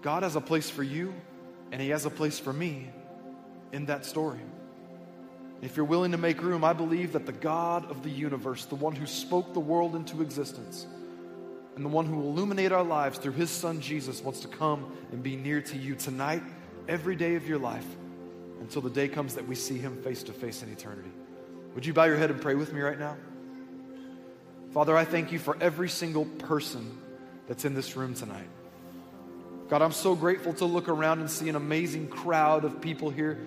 God 0.00 0.22
has 0.22 0.36
a 0.36 0.40
place 0.40 0.70
for 0.70 0.82
you, 0.82 1.12
and 1.72 1.80
He 1.80 1.90
has 1.90 2.06
a 2.06 2.10
place 2.10 2.38
for 2.38 2.54
me 2.54 2.90
in 3.72 3.86
that 3.86 4.04
story. 4.04 4.40
If 5.62 5.76
you're 5.76 5.86
willing 5.86 6.12
to 6.12 6.18
make 6.18 6.42
room, 6.42 6.62
I 6.62 6.74
believe 6.74 7.12
that 7.12 7.24
the 7.24 7.32
God 7.32 7.90
of 7.90 8.02
the 8.02 8.10
universe, 8.10 8.66
the 8.66 8.74
one 8.74 8.94
who 8.94 9.06
spoke 9.06 9.54
the 9.54 9.60
world 9.60 9.96
into 9.96 10.20
existence, 10.20 10.86
and 11.76 11.84
the 11.84 11.88
one 11.88 12.06
who 12.06 12.16
will 12.16 12.28
illuminate 12.28 12.70
our 12.70 12.84
lives 12.84 13.18
through 13.18 13.32
his 13.32 13.50
son 13.50 13.80
Jesus, 13.80 14.22
wants 14.22 14.40
to 14.40 14.48
come 14.48 14.94
and 15.10 15.22
be 15.22 15.36
near 15.36 15.60
to 15.62 15.78
you 15.78 15.94
tonight, 15.94 16.42
every 16.86 17.16
day 17.16 17.34
of 17.34 17.48
your 17.48 17.58
life, 17.58 17.86
until 18.60 18.82
the 18.82 18.90
day 18.90 19.08
comes 19.08 19.36
that 19.36 19.48
we 19.48 19.54
see 19.54 19.78
him 19.78 20.02
face 20.02 20.22
to 20.24 20.32
face 20.32 20.62
in 20.62 20.70
eternity. 20.70 21.10
Would 21.74 21.86
you 21.86 21.94
bow 21.94 22.04
your 22.04 22.16
head 22.16 22.30
and 22.30 22.40
pray 22.40 22.54
with 22.54 22.72
me 22.72 22.80
right 22.80 22.98
now? 22.98 23.16
Father, 24.72 24.96
I 24.96 25.04
thank 25.04 25.32
you 25.32 25.38
for 25.38 25.56
every 25.60 25.88
single 25.88 26.26
person 26.26 26.98
that's 27.48 27.64
in 27.64 27.74
this 27.74 27.96
room 27.96 28.14
tonight. 28.14 28.48
God, 29.68 29.80
I'm 29.80 29.92
so 29.92 30.14
grateful 30.14 30.52
to 30.54 30.66
look 30.66 30.88
around 30.88 31.20
and 31.20 31.30
see 31.30 31.48
an 31.48 31.56
amazing 31.56 32.08
crowd 32.08 32.64
of 32.64 32.80
people 32.80 33.08
here 33.08 33.38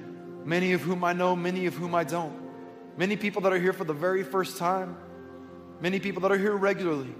many 0.47 0.71
of 0.71 0.81
whom 0.81 1.03
I 1.03 1.11
know, 1.11 1.35
many 1.35 1.65
of 1.65 1.75
whom 1.75 1.93
I 1.93 2.05
don't. 2.05 2.33
Many 2.97 3.17
people 3.17 3.41
that 3.41 3.51
are 3.51 3.59
here 3.59 3.73
for 3.73 3.83
the 3.83 3.93
very 3.93 4.23
first 4.23 4.57
time, 4.57 4.97
many 5.81 5.99
people 5.99 6.21
that 6.21 6.31
are 6.31 6.37
here 6.37 6.55
regularly. 6.55 7.13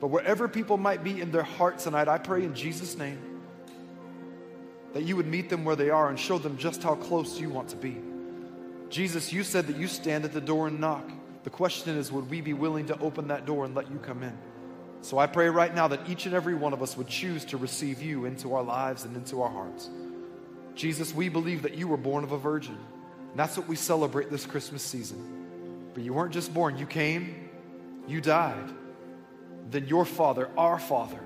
But 0.00 0.08
wherever 0.08 0.48
people 0.48 0.76
might 0.76 1.04
be 1.04 1.20
in 1.20 1.30
their 1.30 1.44
heart 1.44 1.78
tonight, 1.78 2.08
I 2.08 2.18
pray 2.18 2.42
in 2.42 2.54
Jesus' 2.54 2.98
name 2.98 3.20
that 4.94 5.04
you 5.04 5.16
would 5.16 5.28
meet 5.28 5.48
them 5.48 5.64
where 5.64 5.76
they 5.76 5.90
are 5.90 6.08
and 6.08 6.18
show 6.18 6.38
them 6.38 6.58
just 6.58 6.82
how 6.82 6.96
close 6.96 7.40
you 7.40 7.48
want 7.48 7.68
to 7.68 7.76
be. 7.76 7.96
Jesus, 8.90 9.32
you 9.32 9.44
said 9.44 9.68
that 9.68 9.76
you 9.76 9.86
stand 9.86 10.24
at 10.24 10.32
the 10.32 10.40
door 10.40 10.66
and 10.66 10.80
knock. 10.80 11.08
The 11.44 11.50
question 11.50 11.96
is, 11.96 12.10
would 12.10 12.28
we 12.28 12.40
be 12.40 12.52
willing 12.52 12.86
to 12.86 12.98
open 12.98 13.28
that 13.28 13.46
door 13.46 13.64
and 13.64 13.76
let 13.76 13.90
you 13.92 13.98
come 13.98 14.24
in? 14.24 14.36
So 15.02 15.18
I 15.18 15.28
pray 15.28 15.48
right 15.48 15.72
now 15.72 15.86
that 15.88 16.10
each 16.10 16.26
and 16.26 16.34
every 16.34 16.54
one 16.54 16.72
of 16.72 16.82
us 16.82 16.96
would 16.96 17.08
choose 17.08 17.44
to 17.46 17.56
receive 17.56 18.02
you 18.02 18.24
into 18.24 18.54
our 18.54 18.62
lives 18.62 19.04
and 19.04 19.16
into 19.16 19.40
our 19.40 19.50
hearts. 19.50 19.88
Jesus, 20.74 21.14
we 21.14 21.28
believe 21.28 21.62
that 21.62 21.74
you 21.74 21.88
were 21.88 21.96
born 21.96 22.24
of 22.24 22.32
a 22.32 22.38
virgin. 22.38 22.78
And 23.30 23.38
that's 23.38 23.56
what 23.56 23.68
we 23.68 23.76
celebrate 23.76 24.30
this 24.30 24.46
Christmas 24.46 24.82
season. 24.82 25.90
But 25.94 26.02
you 26.02 26.12
weren't 26.12 26.32
just 26.32 26.52
born, 26.52 26.78
you 26.78 26.86
came, 26.86 27.48
you 28.06 28.20
died. 28.20 28.70
Then 29.70 29.86
your 29.86 30.04
Father, 30.04 30.50
our 30.56 30.78
Father, 30.78 31.20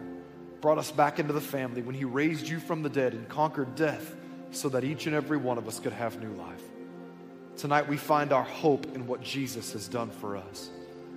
brought 0.61 0.79
us 0.79 0.91
back 0.91 1.19
into 1.19 1.33
the 1.33 1.41
family 1.41 1.83
when 1.83 1.95
He 1.95 2.05
raised 2.05 2.49
you 2.49 2.61
from 2.61 2.83
the 2.83 2.89
dead 2.89 3.13
and 3.13 3.29
conquered 3.29 3.75
death 3.75 4.15
so 4.51 4.69
that 4.69 4.85
each 4.85 5.07
and 5.07 5.15
every 5.15 5.37
one 5.37 5.59
of 5.59 5.69
us 5.69 5.79
could 5.79 5.93
have 5.93 6.21
new 6.21 6.33
life. 6.35 6.63
Tonight, 7.57 7.89
we 7.89 7.97
find 7.97 8.33
our 8.33 8.43
hope 8.43 8.95
in 8.95 9.07
what 9.07 9.23
Jesus 9.23 9.73
has 9.73 9.89
done 9.89 10.11
for 10.11 10.37
us. 10.37 10.71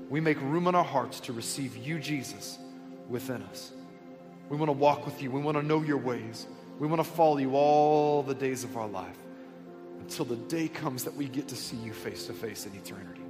We 0.10 0.20
make 0.20 0.40
room 0.42 0.68
in 0.68 0.76
our 0.76 0.84
hearts 0.84 1.20
to 1.22 1.34
receive 1.34 1.76
you, 1.78 2.00
Jesus, 2.00 2.58
within 3.08 3.44
us. 3.44 3.72
We 4.50 4.58
want 4.58 4.70
to 4.70 4.74
walk 4.74 5.06
with 5.06 5.22
you, 5.22 5.30
we 5.32 5.42
want 5.42 5.58
to 5.58 5.64
know 5.64 5.82
your 5.82 5.98
ways. 5.98 6.48
We 6.80 6.88
want 6.88 7.04
to 7.04 7.10
follow 7.10 7.38
you 7.38 7.56
all 7.56 8.24
the 8.24 8.34
days 8.34 8.64
of 8.64 8.78
our 8.78 8.88
life 8.88 9.18
until 10.00 10.24
the 10.24 10.38
day 10.38 10.70
comes 10.70 11.04
that 11.04 11.14
we 11.14 11.28
get 11.28 11.50
to 11.50 11.56
see 11.56 11.76
you 11.76 11.92
face 11.92 12.26
to 12.28 12.34
face 12.34 12.66
in 12.66 12.74
eternity. 12.74 13.22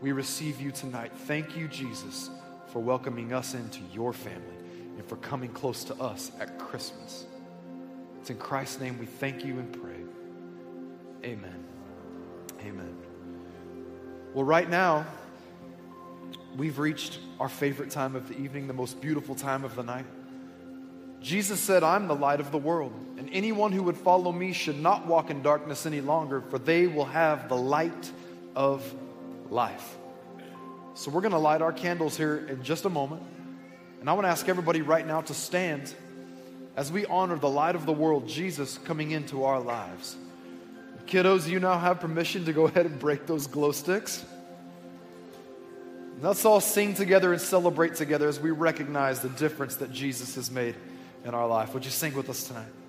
We 0.00 0.12
receive 0.12 0.60
you 0.60 0.70
tonight. 0.70 1.10
Thank 1.12 1.56
you, 1.56 1.66
Jesus, 1.66 2.30
for 2.68 2.80
welcoming 2.80 3.32
us 3.32 3.54
into 3.54 3.80
your 3.92 4.12
family 4.12 4.56
and 4.96 5.04
for 5.04 5.16
coming 5.16 5.50
close 5.50 5.82
to 5.84 5.94
us 5.96 6.30
at 6.38 6.58
Christmas. 6.58 7.24
It's 8.20 8.30
in 8.30 8.38
Christ's 8.38 8.80
name 8.80 8.98
we 8.98 9.06
thank 9.06 9.44
you 9.44 9.58
and 9.58 9.72
pray. 9.72 11.28
Amen. 11.28 11.64
Amen. 12.60 12.96
Well, 14.32 14.44
right 14.44 14.68
now, 14.70 15.04
we've 16.56 16.78
reached 16.78 17.18
our 17.40 17.48
favorite 17.48 17.90
time 17.90 18.14
of 18.14 18.28
the 18.28 18.38
evening, 18.38 18.68
the 18.68 18.74
most 18.74 19.00
beautiful 19.00 19.34
time 19.34 19.64
of 19.64 19.74
the 19.74 19.82
night. 19.82 20.06
Jesus 21.26 21.58
said, 21.58 21.82
I'm 21.82 22.06
the 22.06 22.14
light 22.14 22.38
of 22.38 22.52
the 22.52 22.58
world, 22.58 22.92
and 23.18 23.28
anyone 23.32 23.72
who 23.72 23.82
would 23.82 23.96
follow 23.96 24.30
me 24.30 24.52
should 24.52 24.80
not 24.80 25.08
walk 25.08 25.28
in 25.28 25.42
darkness 25.42 25.84
any 25.84 26.00
longer, 26.00 26.40
for 26.40 26.56
they 26.56 26.86
will 26.86 27.06
have 27.06 27.48
the 27.48 27.56
light 27.56 28.12
of 28.54 28.94
life. 29.50 29.96
So 30.94 31.10
we're 31.10 31.22
going 31.22 31.32
to 31.32 31.38
light 31.38 31.62
our 31.62 31.72
candles 31.72 32.16
here 32.16 32.46
in 32.48 32.62
just 32.62 32.84
a 32.84 32.88
moment. 32.88 33.24
And 33.98 34.08
I 34.08 34.12
want 34.12 34.24
to 34.24 34.28
ask 34.28 34.48
everybody 34.48 34.82
right 34.82 35.04
now 35.04 35.20
to 35.22 35.34
stand 35.34 35.92
as 36.76 36.92
we 36.92 37.06
honor 37.06 37.36
the 37.36 37.50
light 37.50 37.74
of 37.74 37.86
the 37.86 37.92
world, 37.92 38.28
Jesus 38.28 38.78
coming 38.84 39.10
into 39.10 39.42
our 39.42 39.58
lives. 39.58 40.16
Kiddos, 41.08 41.48
you 41.48 41.58
now 41.58 41.76
have 41.76 41.98
permission 41.98 42.44
to 42.44 42.52
go 42.52 42.66
ahead 42.68 42.86
and 42.86 43.00
break 43.00 43.26
those 43.26 43.48
glow 43.48 43.72
sticks. 43.72 44.24
Let's 46.20 46.44
all 46.44 46.60
sing 46.60 46.94
together 46.94 47.32
and 47.32 47.42
celebrate 47.42 47.96
together 47.96 48.28
as 48.28 48.38
we 48.38 48.52
recognize 48.52 49.22
the 49.22 49.28
difference 49.30 49.74
that 49.76 49.90
Jesus 49.92 50.36
has 50.36 50.52
made 50.52 50.76
in 51.26 51.34
our 51.34 51.46
life. 51.46 51.74
Would 51.74 51.84
you 51.84 51.90
sing 51.90 52.14
with 52.14 52.30
us 52.30 52.44
tonight? 52.44 52.85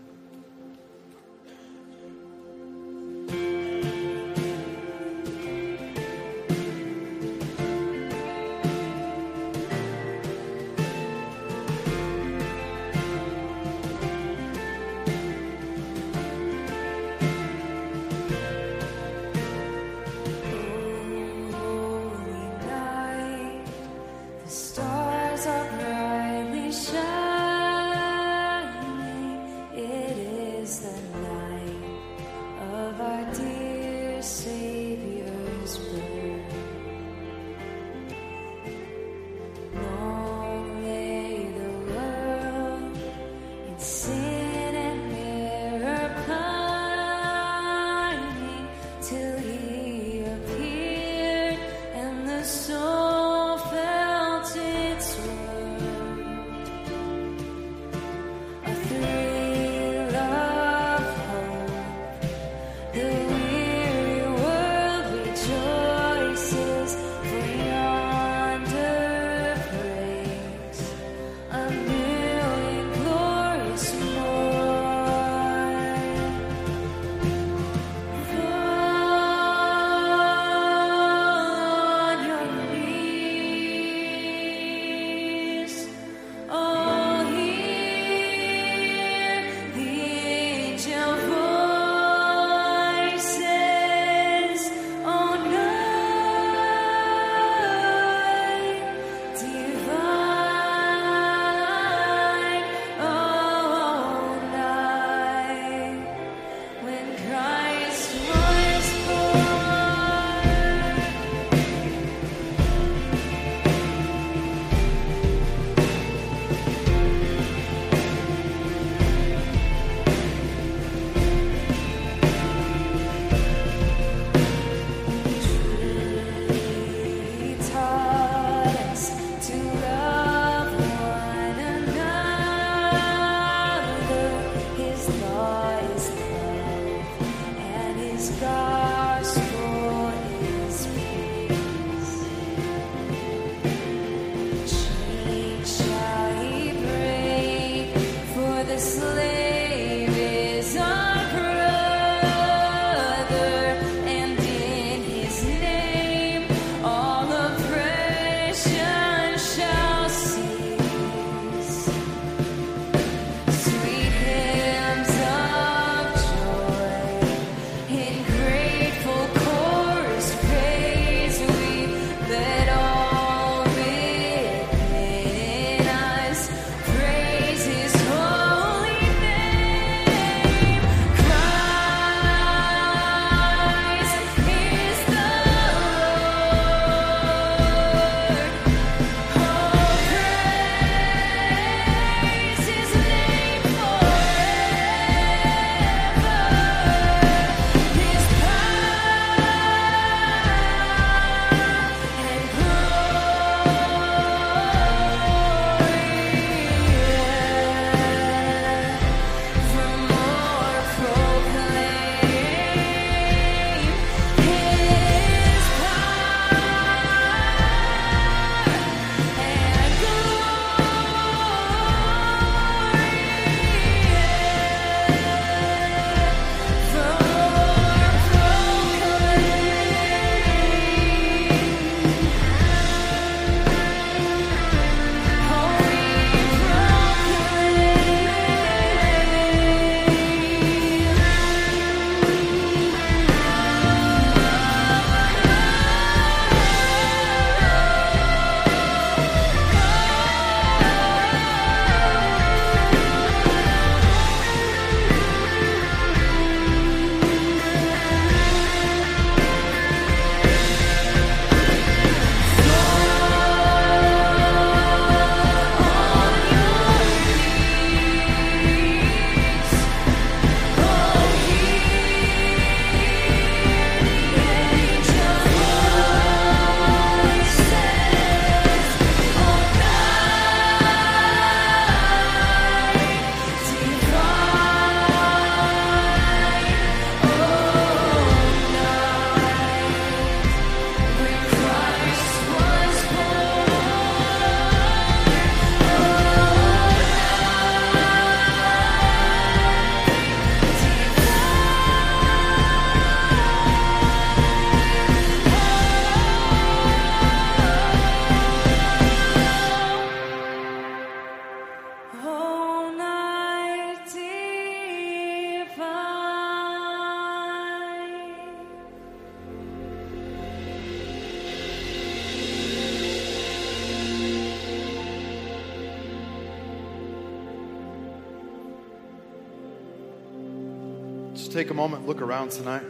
Look 332.07 332.21
around 332.21 332.51
tonight. 332.51 332.83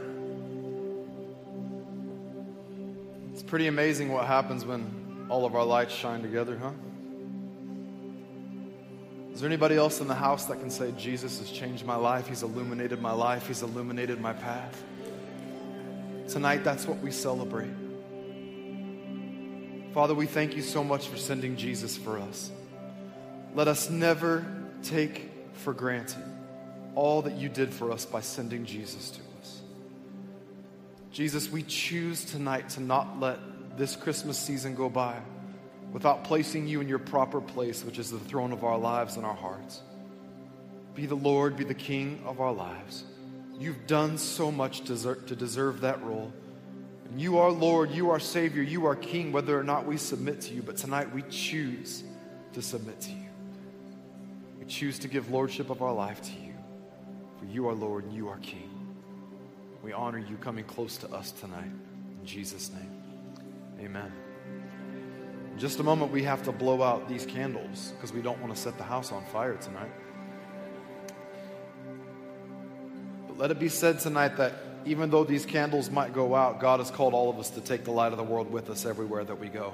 It's 3.34 3.41
pretty 3.41 3.65
amazing 3.65 4.11
what 4.11 4.28
happens 4.28 4.63
when 4.63 5.26
all 5.28 5.43
of 5.43 5.55
our 5.55 5.63
lights 5.65 5.91
shine 5.91 6.22
together, 6.22 6.55
huh? 6.55 6.70
Is 9.34 9.41
there 9.41 9.49
anybody 9.49 9.76
else 9.76 10.01
in 10.01 10.07
the 10.07 10.13
house 10.13 10.45
that 10.45 10.59
can 10.59 10.70
say, 10.70 10.93
Jesus 10.99 11.39
has 11.39 11.49
changed 11.49 11.84
my 11.84 11.95
life? 11.95 12.28
He's 12.28 12.43
illuminated 12.43 13.01
my 13.01 13.11
life. 13.11 13.47
He's 13.47 13.63
illuminated 13.63 14.22
my 14.22 14.34
path. 14.34 14.84
Tonight, 16.28 16.63
that's 16.63 16.86
what 16.86 16.99
we 16.99 17.09
celebrate. 17.09 17.74
Father, 19.95 20.13
we 20.13 20.28
thank 20.28 20.55
you 20.55 20.61
so 20.61 20.84
much 20.84 21.07
for 21.07 21.18
sending 21.18 21.55
Jesus 21.55 21.97
for 21.97 22.20
us. 22.20 22.51
Let 23.55 23.68
us 23.68 23.89
never 23.89 24.45
take 24.84 25.32
for 25.53 25.74
granted 25.74 26.36
all 26.98 27.22
that 27.22 27.36
you 27.36 27.48
did 27.48 27.72
for 27.72 27.91
us 27.91 28.06
by 28.08 28.20
sending 28.20 28.66
Jesus 28.66 29.12
to 29.12 29.22
us. 29.39 29.62
Jesus, 31.12 31.48
we 31.52 31.62
choose 31.62 32.26
tonight 32.26 32.70
to 32.70 32.82
not 32.82 33.20
let 33.20 33.38
this 33.78 33.95
Christmas 33.95 34.36
season 34.36 34.74
go 34.74 34.89
by 34.89 35.16
without 35.91 36.24
placing 36.24 36.68
you 36.68 36.82
in 36.82 36.89
your 36.89 36.98
proper 36.98 37.39
place, 37.39 37.84
which 37.84 38.00
is 38.00 38.10
the 38.10 38.18
throne 38.18 38.52
of 38.52 38.64
our 38.64 38.80
lives 38.80 39.16
and 39.16 39.24
our 39.28 39.36
hearts. 39.36 39.84
Be 40.95 41.06
the 41.06 41.16
Lord, 41.16 41.56
be 41.56 41.64
the 41.64 41.76
King 41.76 42.20
of 42.26 42.41
our 42.41 42.52
lives. 42.52 43.04
You've 43.60 43.86
done 43.86 44.18
so 44.18 44.52
much 44.52 44.82
to 44.82 45.36
deserve 45.36 45.82
that 45.82 46.04
role. 46.04 46.34
And 47.12 47.22
you 47.22 47.38
are 47.38 47.52
Lord, 47.52 47.91
you 47.91 48.10
are 48.10 48.20
Savior, 48.20 48.64
you 48.64 48.88
are 48.88 48.95
King, 48.95 49.32
whether 49.32 49.58
or 49.58 49.64
not 49.64 49.86
we 49.86 49.98
submit 49.98 50.41
to 50.41 50.54
you. 50.56 50.64
But 50.64 50.78
tonight 50.78 51.14
we 51.14 51.22
choose 51.30 52.04
to 52.54 52.62
submit 52.64 53.00
to 53.02 53.12
you. 53.12 53.30
We 54.60 54.66
choose 54.66 54.98
to 55.00 55.08
give 55.08 55.30
lordship 55.30 55.70
of 55.70 55.84
our 55.84 55.93
life 55.93 56.24
to 56.24 56.32
you. 56.32 56.47
For 57.39 57.45
you 57.45 57.67
are 57.67 57.73
Lord 57.73 58.05
and 58.05 58.13
you 58.13 58.29
are 58.29 58.38
King. 58.38 58.69
We 59.83 59.93
honor 59.93 60.17
you 60.19 60.38
coming 60.38 60.65
close 60.65 60.97
to 60.97 61.09
us 61.09 61.31
tonight. 61.31 61.71
In 62.19 62.25
Jesus' 62.25 62.71
name, 62.71 62.91
amen. 63.79 64.11
In 65.53 65.59
just 65.59 65.79
a 65.79 65.83
moment, 65.83 66.11
we 66.11 66.23
have 66.23 66.43
to 66.43 66.51
blow 66.51 66.83
out 66.83 67.07
these 67.07 67.25
candles 67.25 67.93
because 67.95 68.11
we 68.11 68.21
don't 68.21 68.39
want 68.41 68.53
to 68.53 68.59
set 68.59 68.77
the 68.77 68.83
house 68.83 69.11
on 69.11 69.23
fire 69.25 69.55
tonight. 69.55 69.91
But 73.27 73.38
let 73.38 73.51
it 73.51 73.59
be 73.59 73.69
said 73.69 73.99
tonight 73.99 74.38
that 74.38 74.53
even 74.85 75.09
though 75.09 75.23
these 75.23 75.45
candles 75.45 75.89
might 75.89 76.13
go 76.13 76.35
out, 76.35 76.59
God 76.59 76.79
has 76.79 76.91
called 76.91 77.13
all 77.13 77.29
of 77.29 77.39
us 77.39 77.49
to 77.51 77.61
take 77.61 77.83
the 77.83 77.91
light 77.91 78.11
of 78.11 78.17
the 78.17 78.23
world 78.23 78.51
with 78.51 78.69
us 78.69 78.85
everywhere 78.85 79.23
that 79.23 79.39
we 79.39 79.49
go. 79.49 79.73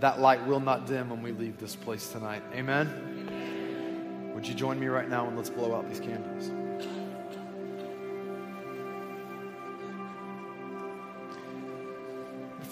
That 0.00 0.20
light 0.20 0.46
will 0.46 0.60
not 0.60 0.86
dim 0.86 1.10
when 1.10 1.22
we 1.22 1.32
leave 1.32 1.58
this 1.58 1.74
place 1.74 2.10
tonight. 2.10 2.42
Amen? 2.54 4.32
Would 4.34 4.46
you 4.46 4.54
join 4.54 4.78
me 4.78 4.86
right 4.86 5.08
now 5.08 5.26
and 5.26 5.36
let's 5.36 5.50
blow 5.50 5.74
out 5.74 5.88
these 5.88 6.00
candles? 6.00 6.50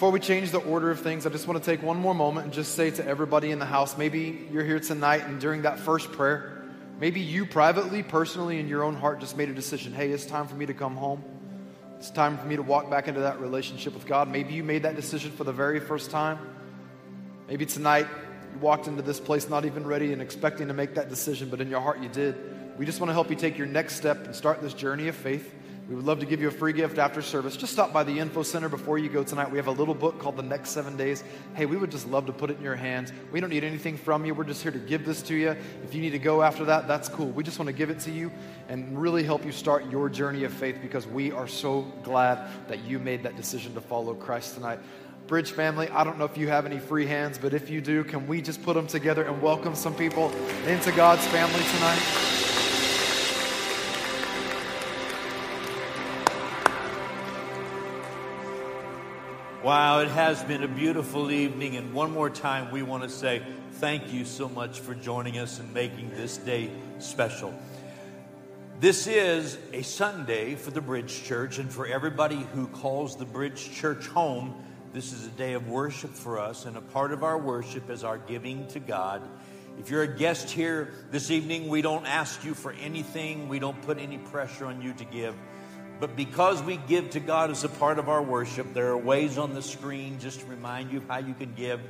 Before 0.05 0.13
we 0.13 0.21
change 0.21 0.51
the 0.51 0.59
order 0.59 0.91
of 0.91 1.01
things, 1.01 1.25
I 1.25 1.31
just 1.31 1.49
want 1.49 1.65
to 1.65 1.71
take 1.71 1.83
one 1.83 1.97
more 1.97 2.15
moment 2.15 2.45
and 2.45 2.53
just 2.53 2.75
say 2.75 2.91
to 2.91 3.07
everybody 3.07 3.53
in 3.53 3.59
the 3.59 3.65
house 3.65 3.97
maybe 3.97 4.47
you're 4.53 4.63
here 4.63 4.79
tonight 4.79 5.23
and 5.25 5.41
during 5.41 5.63
that 5.63 5.79
first 5.79 6.13
prayer, 6.13 6.63
maybe 7.01 7.21
you 7.21 7.47
privately, 7.47 8.03
personally, 8.03 8.59
in 8.61 8.69
your 8.69 8.83
own 8.85 8.97
heart 8.97 9.21
just 9.21 9.35
made 9.35 9.49
a 9.49 9.55
decision 9.55 9.95
hey, 9.95 10.11
it's 10.11 10.27
time 10.27 10.47
for 10.47 10.57
me 10.57 10.67
to 10.67 10.75
come 10.75 10.95
home. 10.95 11.25
It's 11.97 12.11
time 12.11 12.37
for 12.37 12.45
me 12.45 12.57
to 12.57 12.63
walk 12.63 12.91
back 12.91 13.09
into 13.09 13.21
that 13.21 13.41
relationship 13.41 13.95
with 13.95 14.05
God. 14.05 14.29
Maybe 14.29 14.53
you 14.53 14.63
made 14.63 14.83
that 14.83 14.95
decision 14.95 15.33
for 15.33 15.45
the 15.45 15.55
very 15.55 15.81
first 15.81 16.11
time. 16.11 16.39
Maybe 17.49 17.65
tonight 17.65 18.07
you 18.53 18.59
walked 18.59 18.89
into 18.89 19.01
this 19.01 19.19
place 19.19 19.49
not 19.49 19.65
even 19.65 19.87
ready 19.87 20.13
and 20.13 20.21
expecting 20.21 20.69
to 20.69 20.75
make 20.75 20.97
that 20.97 21.09
decision, 21.09 21.49
but 21.49 21.63
in 21.63 21.71
your 21.71 21.81
heart 21.81 22.03
you 22.03 22.11
did. 22.11 22.37
We 22.77 22.85
just 22.85 23.01
want 23.01 23.09
to 23.09 23.15
help 23.15 23.31
you 23.31 23.37
take 23.37 23.57
your 23.57 23.69
next 23.69 23.97
step 23.97 24.27
and 24.27 24.37
start 24.37 24.61
this 24.61 24.75
journey 24.75 25.09
of 25.09 25.17
faith. 25.17 25.51
We 25.89 25.95
would 25.95 26.07
love 26.07 26.21
to 26.21 26.27
give 26.27 26.41
you 26.41 26.49
a 26.49 26.51
free 26.51 26.73
gift 26.73 26.97
after 26.97 27.21
service. 27.21 27.59
Just 27.59 27.75
stop 27.75 27.93
by 27.93 28.05
the 28.05 28.19
info 28.19 28.43
center 28.43 28.71
before 28.71 28.97
you 28.97 29.11
go 29.11 29.23
tonight. 29.23 29.51
We 29.51 29.59
have 29.59 29.67
a 29.67 29.73
little 29.73 29.95
book 29.95 30.19
called 30.19 30.39
The 30.39 30.43
Next 30.43 30.71
Seven 30.71 30.97
Days. 30.97 31.23
Hey, 31.55 31.67
we 31.67 31.77
would 31.77 31.91
just 31.91 32.09
love 32.09 32.25
to 32.25 32.33
put 32.33 32.51
it 32.51 32.57
in 32.57 32.63
your 32.63 32.75
hands. 32.75 33.13
We 33.31 33.39
don't 33.39 33.51
need 33.51 33.65
anything 33.65 33.99
from 33.99 34.25
you. 34.25 34.35
We're 34.35 34.45
just 34.45 34.63
here 34.63 34.73
to 34.73 34.79
give 34.79 35.05
this 35.05 35.21
to 35.23 35.35
you. 35.35 35.55
If 35.83 35.95
you 35.95 36.01
need 36.01 36.11
to 36.11 36.19
go 36.19 36.43
after 36.43 36.65
that, 36.65 36.89
that's 36.89 37.11
cool. 37.11 37.27
We 37.27 37.45
just 37.45 37.59
want 37.59 37.67
to 37.67 37.75
give 37.75 37.91
it 37.91 38.01
to 38.01 38.11
you 38.11 38.33
and 38.71 38.99
really 38.99 39.25
help 39.25 39.45
you 39.45 39.53
start 39.53 39.91
your 39.91 40.09
journey 40.09 40.45
of 40.45 40.55
faith 40.55 40.79
because 40.81 41.07
we 41.07 41.33
are 41.33 41.47
so 41.47 41.83
glad 42.03 42.49
that 42.69 42.83
you 42.85 42.99
made 42.99 43.23
that 43.25 43.37
decision 43.37 43.75
to 43.75 43.83
follow 43.83 44.15
Christ 44.15 44.55
tonight. 44.55 44.79
Bridge 45.27 45.53
family, 45.53 45.91
I 45.91 46.03
don't 46.03 46.19
know 46.19 46.25
if 46.25 46.39
you 46.39 46.49
have 46.49 46.65
any 46.65 46.79
free 46.79 47.07
hands, 47.07 47.37
but 47.37 47.53
if 47.53 47.69
you 47.69 47.83
do, 47.83 48.05
can 48.05 48.27
we 48.27 48.41
just 48.41 48.63
put 48.63 48.75
them 48.75 48.87
together 48.87 49.25
and 49.25 49.43
welcome 49.43 49.75
some 49.75 49.95
people 49.95 50.31
into 50.67 50.93
God's 50.93 51.27
family 51.27 51.63
tonight? 51.75 52.34
Wow, 59.65 60.01
it 60.01 60.09
has 60.09 60.43
been 60.43 60.63
a 60.63 60.69
beautiful 60.69 61.31
evening. 61.31 61.77
And 61.77 61.95
one 61.95 62.11
more 62.11 62.29
time, 62.29 62.71
we 62.71 62.83
want 62.83 63.03
to 63.03 63.09
say 63.09 63.41
thank 63.77 64.13
you 64.13 64.27
so 64.27 64.47
much 64.47 64.81
for 64.81 64.95
joining 64.95 65.39
us 65.39 65.59
and 65.59 65.73
making 65.73 66.11
this 66.11 66.37
day 66.37 66.71
special. 66.99 67.55
This 68.79 69.07
is 69.07 69.57
a 69.73 69.81
Sunday 69.81 70.55
for 70.55 70.71
the 70.71 70.83
Bridge 70.83 71.25
Church, 71.25 71.59
and 71.59 71.73
for 71.73 71.87
everybody 71.87 72.47
who 72.53 72.67
calls 72.67 73.17
the 73.17 73.25
Bridge 73.25 73.73
Church 73.73 74.07
home, 74.07 74.55
this 74.93 75.15
is 75.15 75.27
a 75.27 75.31
day 75.31 75.55
of 75.55 75.67
worship 75.67 76.11
for 76.11 76.39
us, 76.39 76.67
and 76.67 76.77
a 76.77 76.83
part 76.83 77.11
of 77.11 77.25
our 77.25 77.39
worship 77.39 77.89
is 77.89 78.05
our 78.05 78.19
giving 78.19 78.67
to 78.67 78.81
God. 78.81 79.23
If 79.81 79.89
you're 79.89 80.03
a 80.03 80.19
guest 80.19 80.51
here 80.51 80.93
this 81.11 81.31
evening, 81.31 81.69
we 81.69 81.81
don't 81.81 82.05
ask 82.05 82.45
you 82.45 82.53
for 82.53 82.73
anything, 82.73 83.49
we 83.49 83.61
don't 83.61 83.81
put 83.81 83.99
any 83.99 84.19
pressure 84.19 84.67
on 84.67 84.83
you 84.83 84.93
to 84.93 85.05
give. 85.07 85.35
But 86.01 86.17
because 86.17 86.63
we 86.63 86.77
give 86.77 87.11
to 87.11 87.21
God 87.21 87.51
as 87.51 87.65
a 87.65 87.69
part 87.69 87.99
of 87.99 88.09
our 88.09 88.23
worship, 88.23 88.75
there 88.75 88.89
are 88.89 88.99
ways 88.99 89.39
on 89.39 89.55
the 89.55 89.63
screen 89.63 90.19
just 90.19 90.41
to 90.41 90.47
remind 90.47 90.91
you 90.91 90.99
of 90.99 91.09
how 91.09 91.19
you 91.19 91.35
can 91.35 91.55
give. 91.55 91.81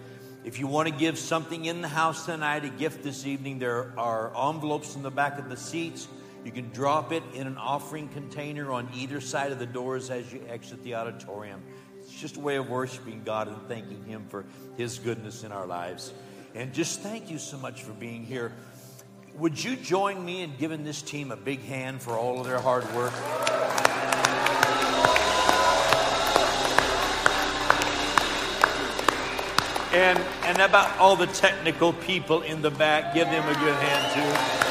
If 0.44 0.60
you 0.60 0.66
want 0.66 0.88
to 0.88 0.94
give 0.94 1.18
something 1.18 1.64
in 1.64 1.80
the 1.80 1.88
house 1.88 2.26
tonight, 2.26 2.64
a 2.66 2.68
gift 2.68 3.02
this 3.02 3.24
evening, 3.26 3.58
there 3.58 3.92
are 3.96 4.30
envelopes 4.50 4.94
in 4.94 5.02
the 5.02 5.10
back 5.10 5.38
of 5.38 5.48
the 5.48 5.56
seats. 5.56 6.06
You 6.44 6.52
can 6.52 6.68
drop 6.70 7.12
it 7.12 7.22
in 7.32 7.46
an 7.46 7.56
offering 7.56 8.08
container 8.08 8.70
on 8.70 8.90
either 8.94 9.22
side 9.22 9.52
of 9.52 9.58
the 9.58 9.66
doors 9.66 10.10
as 10.10 10.30
you 10.30 10.44
exit 10.50 10.84
the 10.84 10.96
auditorium. 10.96 11.62
It's 12.00 12.12
just 12.12 12.36
a 12.36 12.40
way 12.40 12.56
of 12.56 12.68
worshiping 12.68 13.22
God 13.24 13.48
and 13.48 13.56
thanking 13.68 14.04
Him 14.04 14.26
for 14.28 14.44
His 14.76 14.98
goodness 14.98 15.42
in 15.42 15.52
our 15.52 15.66
lives. 15.66 16.12
And 16.54 16.74
just 16.74 17.00
thank 17.00 17.30
you 17.30 17.38
so 17.38 17.56
much 17.56 17.82
for 17.82 17.92
being 17.92 18.24
here. 18.24 18.52
Would 19.38 19.62
you 19.64 19.74
join 19.74 20.24
me 20.24 20.42
in 20.42 20.52
giving 20.60 20.84
this 20.84 21.02
team 21.02 21.32
a 21.32 21.36
big 21.36 21.60
hand 21.62 22.00
for 22.00 22.12
all 22.12 22.38
of 22.38 22.46
their 22.46 22.60
hard 22.60 22.84
work? 22.94 23.12
And, 29.92 30.20
and 30.44 30.60
about 30.60 30.96
all 30.98 31.16
the 31.16 31.26
technical 31.26 31.92
people 31.92 32.42
in 32.42 32.62
the 32.62 32.70
back, 32.70 33.12
give 33.12 33.26
them 33.26 33.48
a 33.48 33.58
good 33.58 33.74
hand 33.74 34.60
too. 34.60 34.63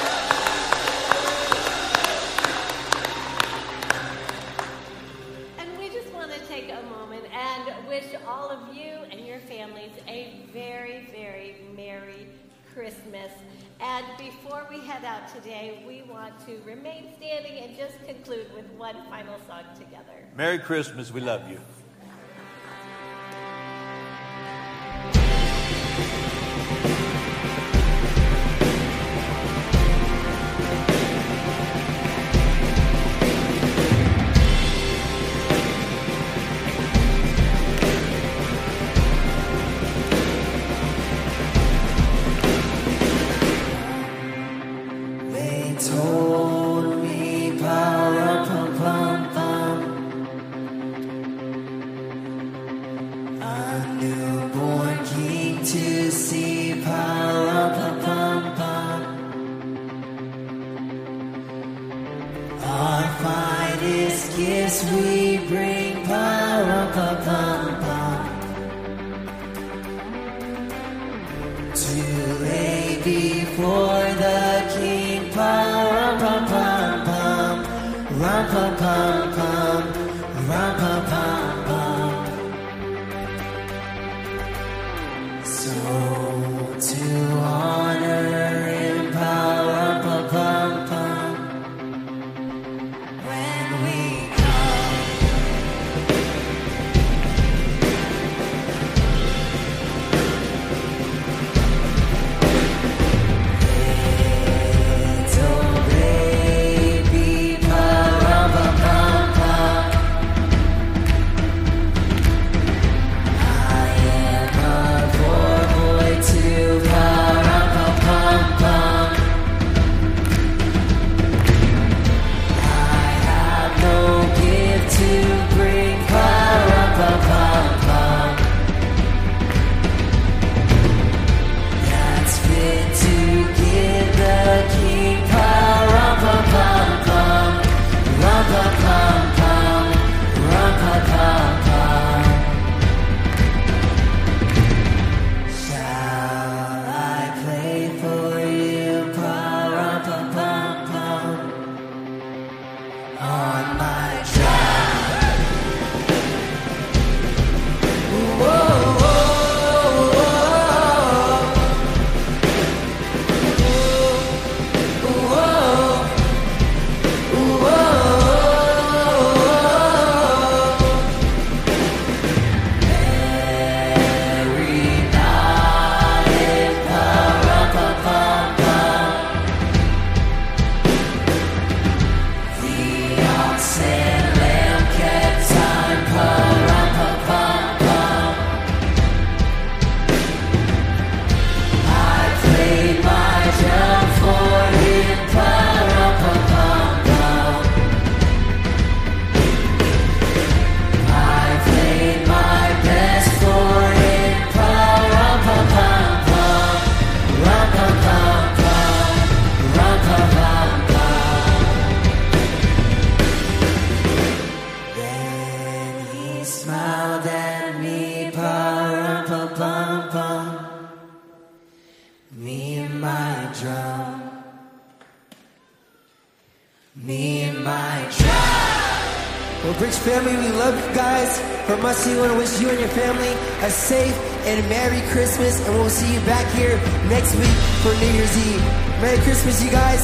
Today, 15.54 15.84
we 15.88 16.02
want 16.12 16.34
to 16.48 16.60
remain 16.66 17.14
standing 17.18 17.64
and 17.64 17.76
just 17.78 17.94
conclude 18.06 18.48
with 18.56 18.66
one 18.78 18.96
final 19.10 19.36
song 19.48 19.64
together. 19.76 20.26
Merry 20.36 20.58
Christmas. 20.58 21.12
We 21.12 21.22
love 21.22 21.50
you. 21.50 21.60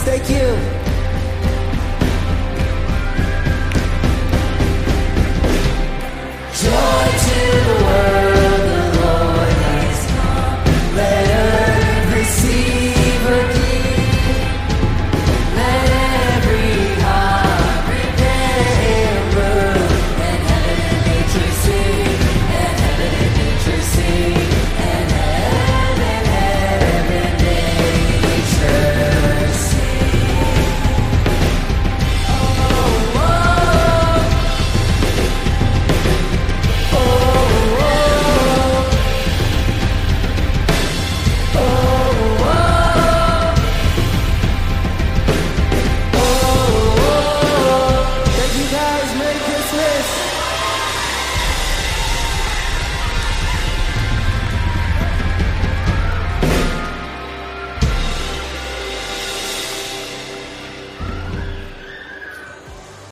Christmas, 0.06 0.39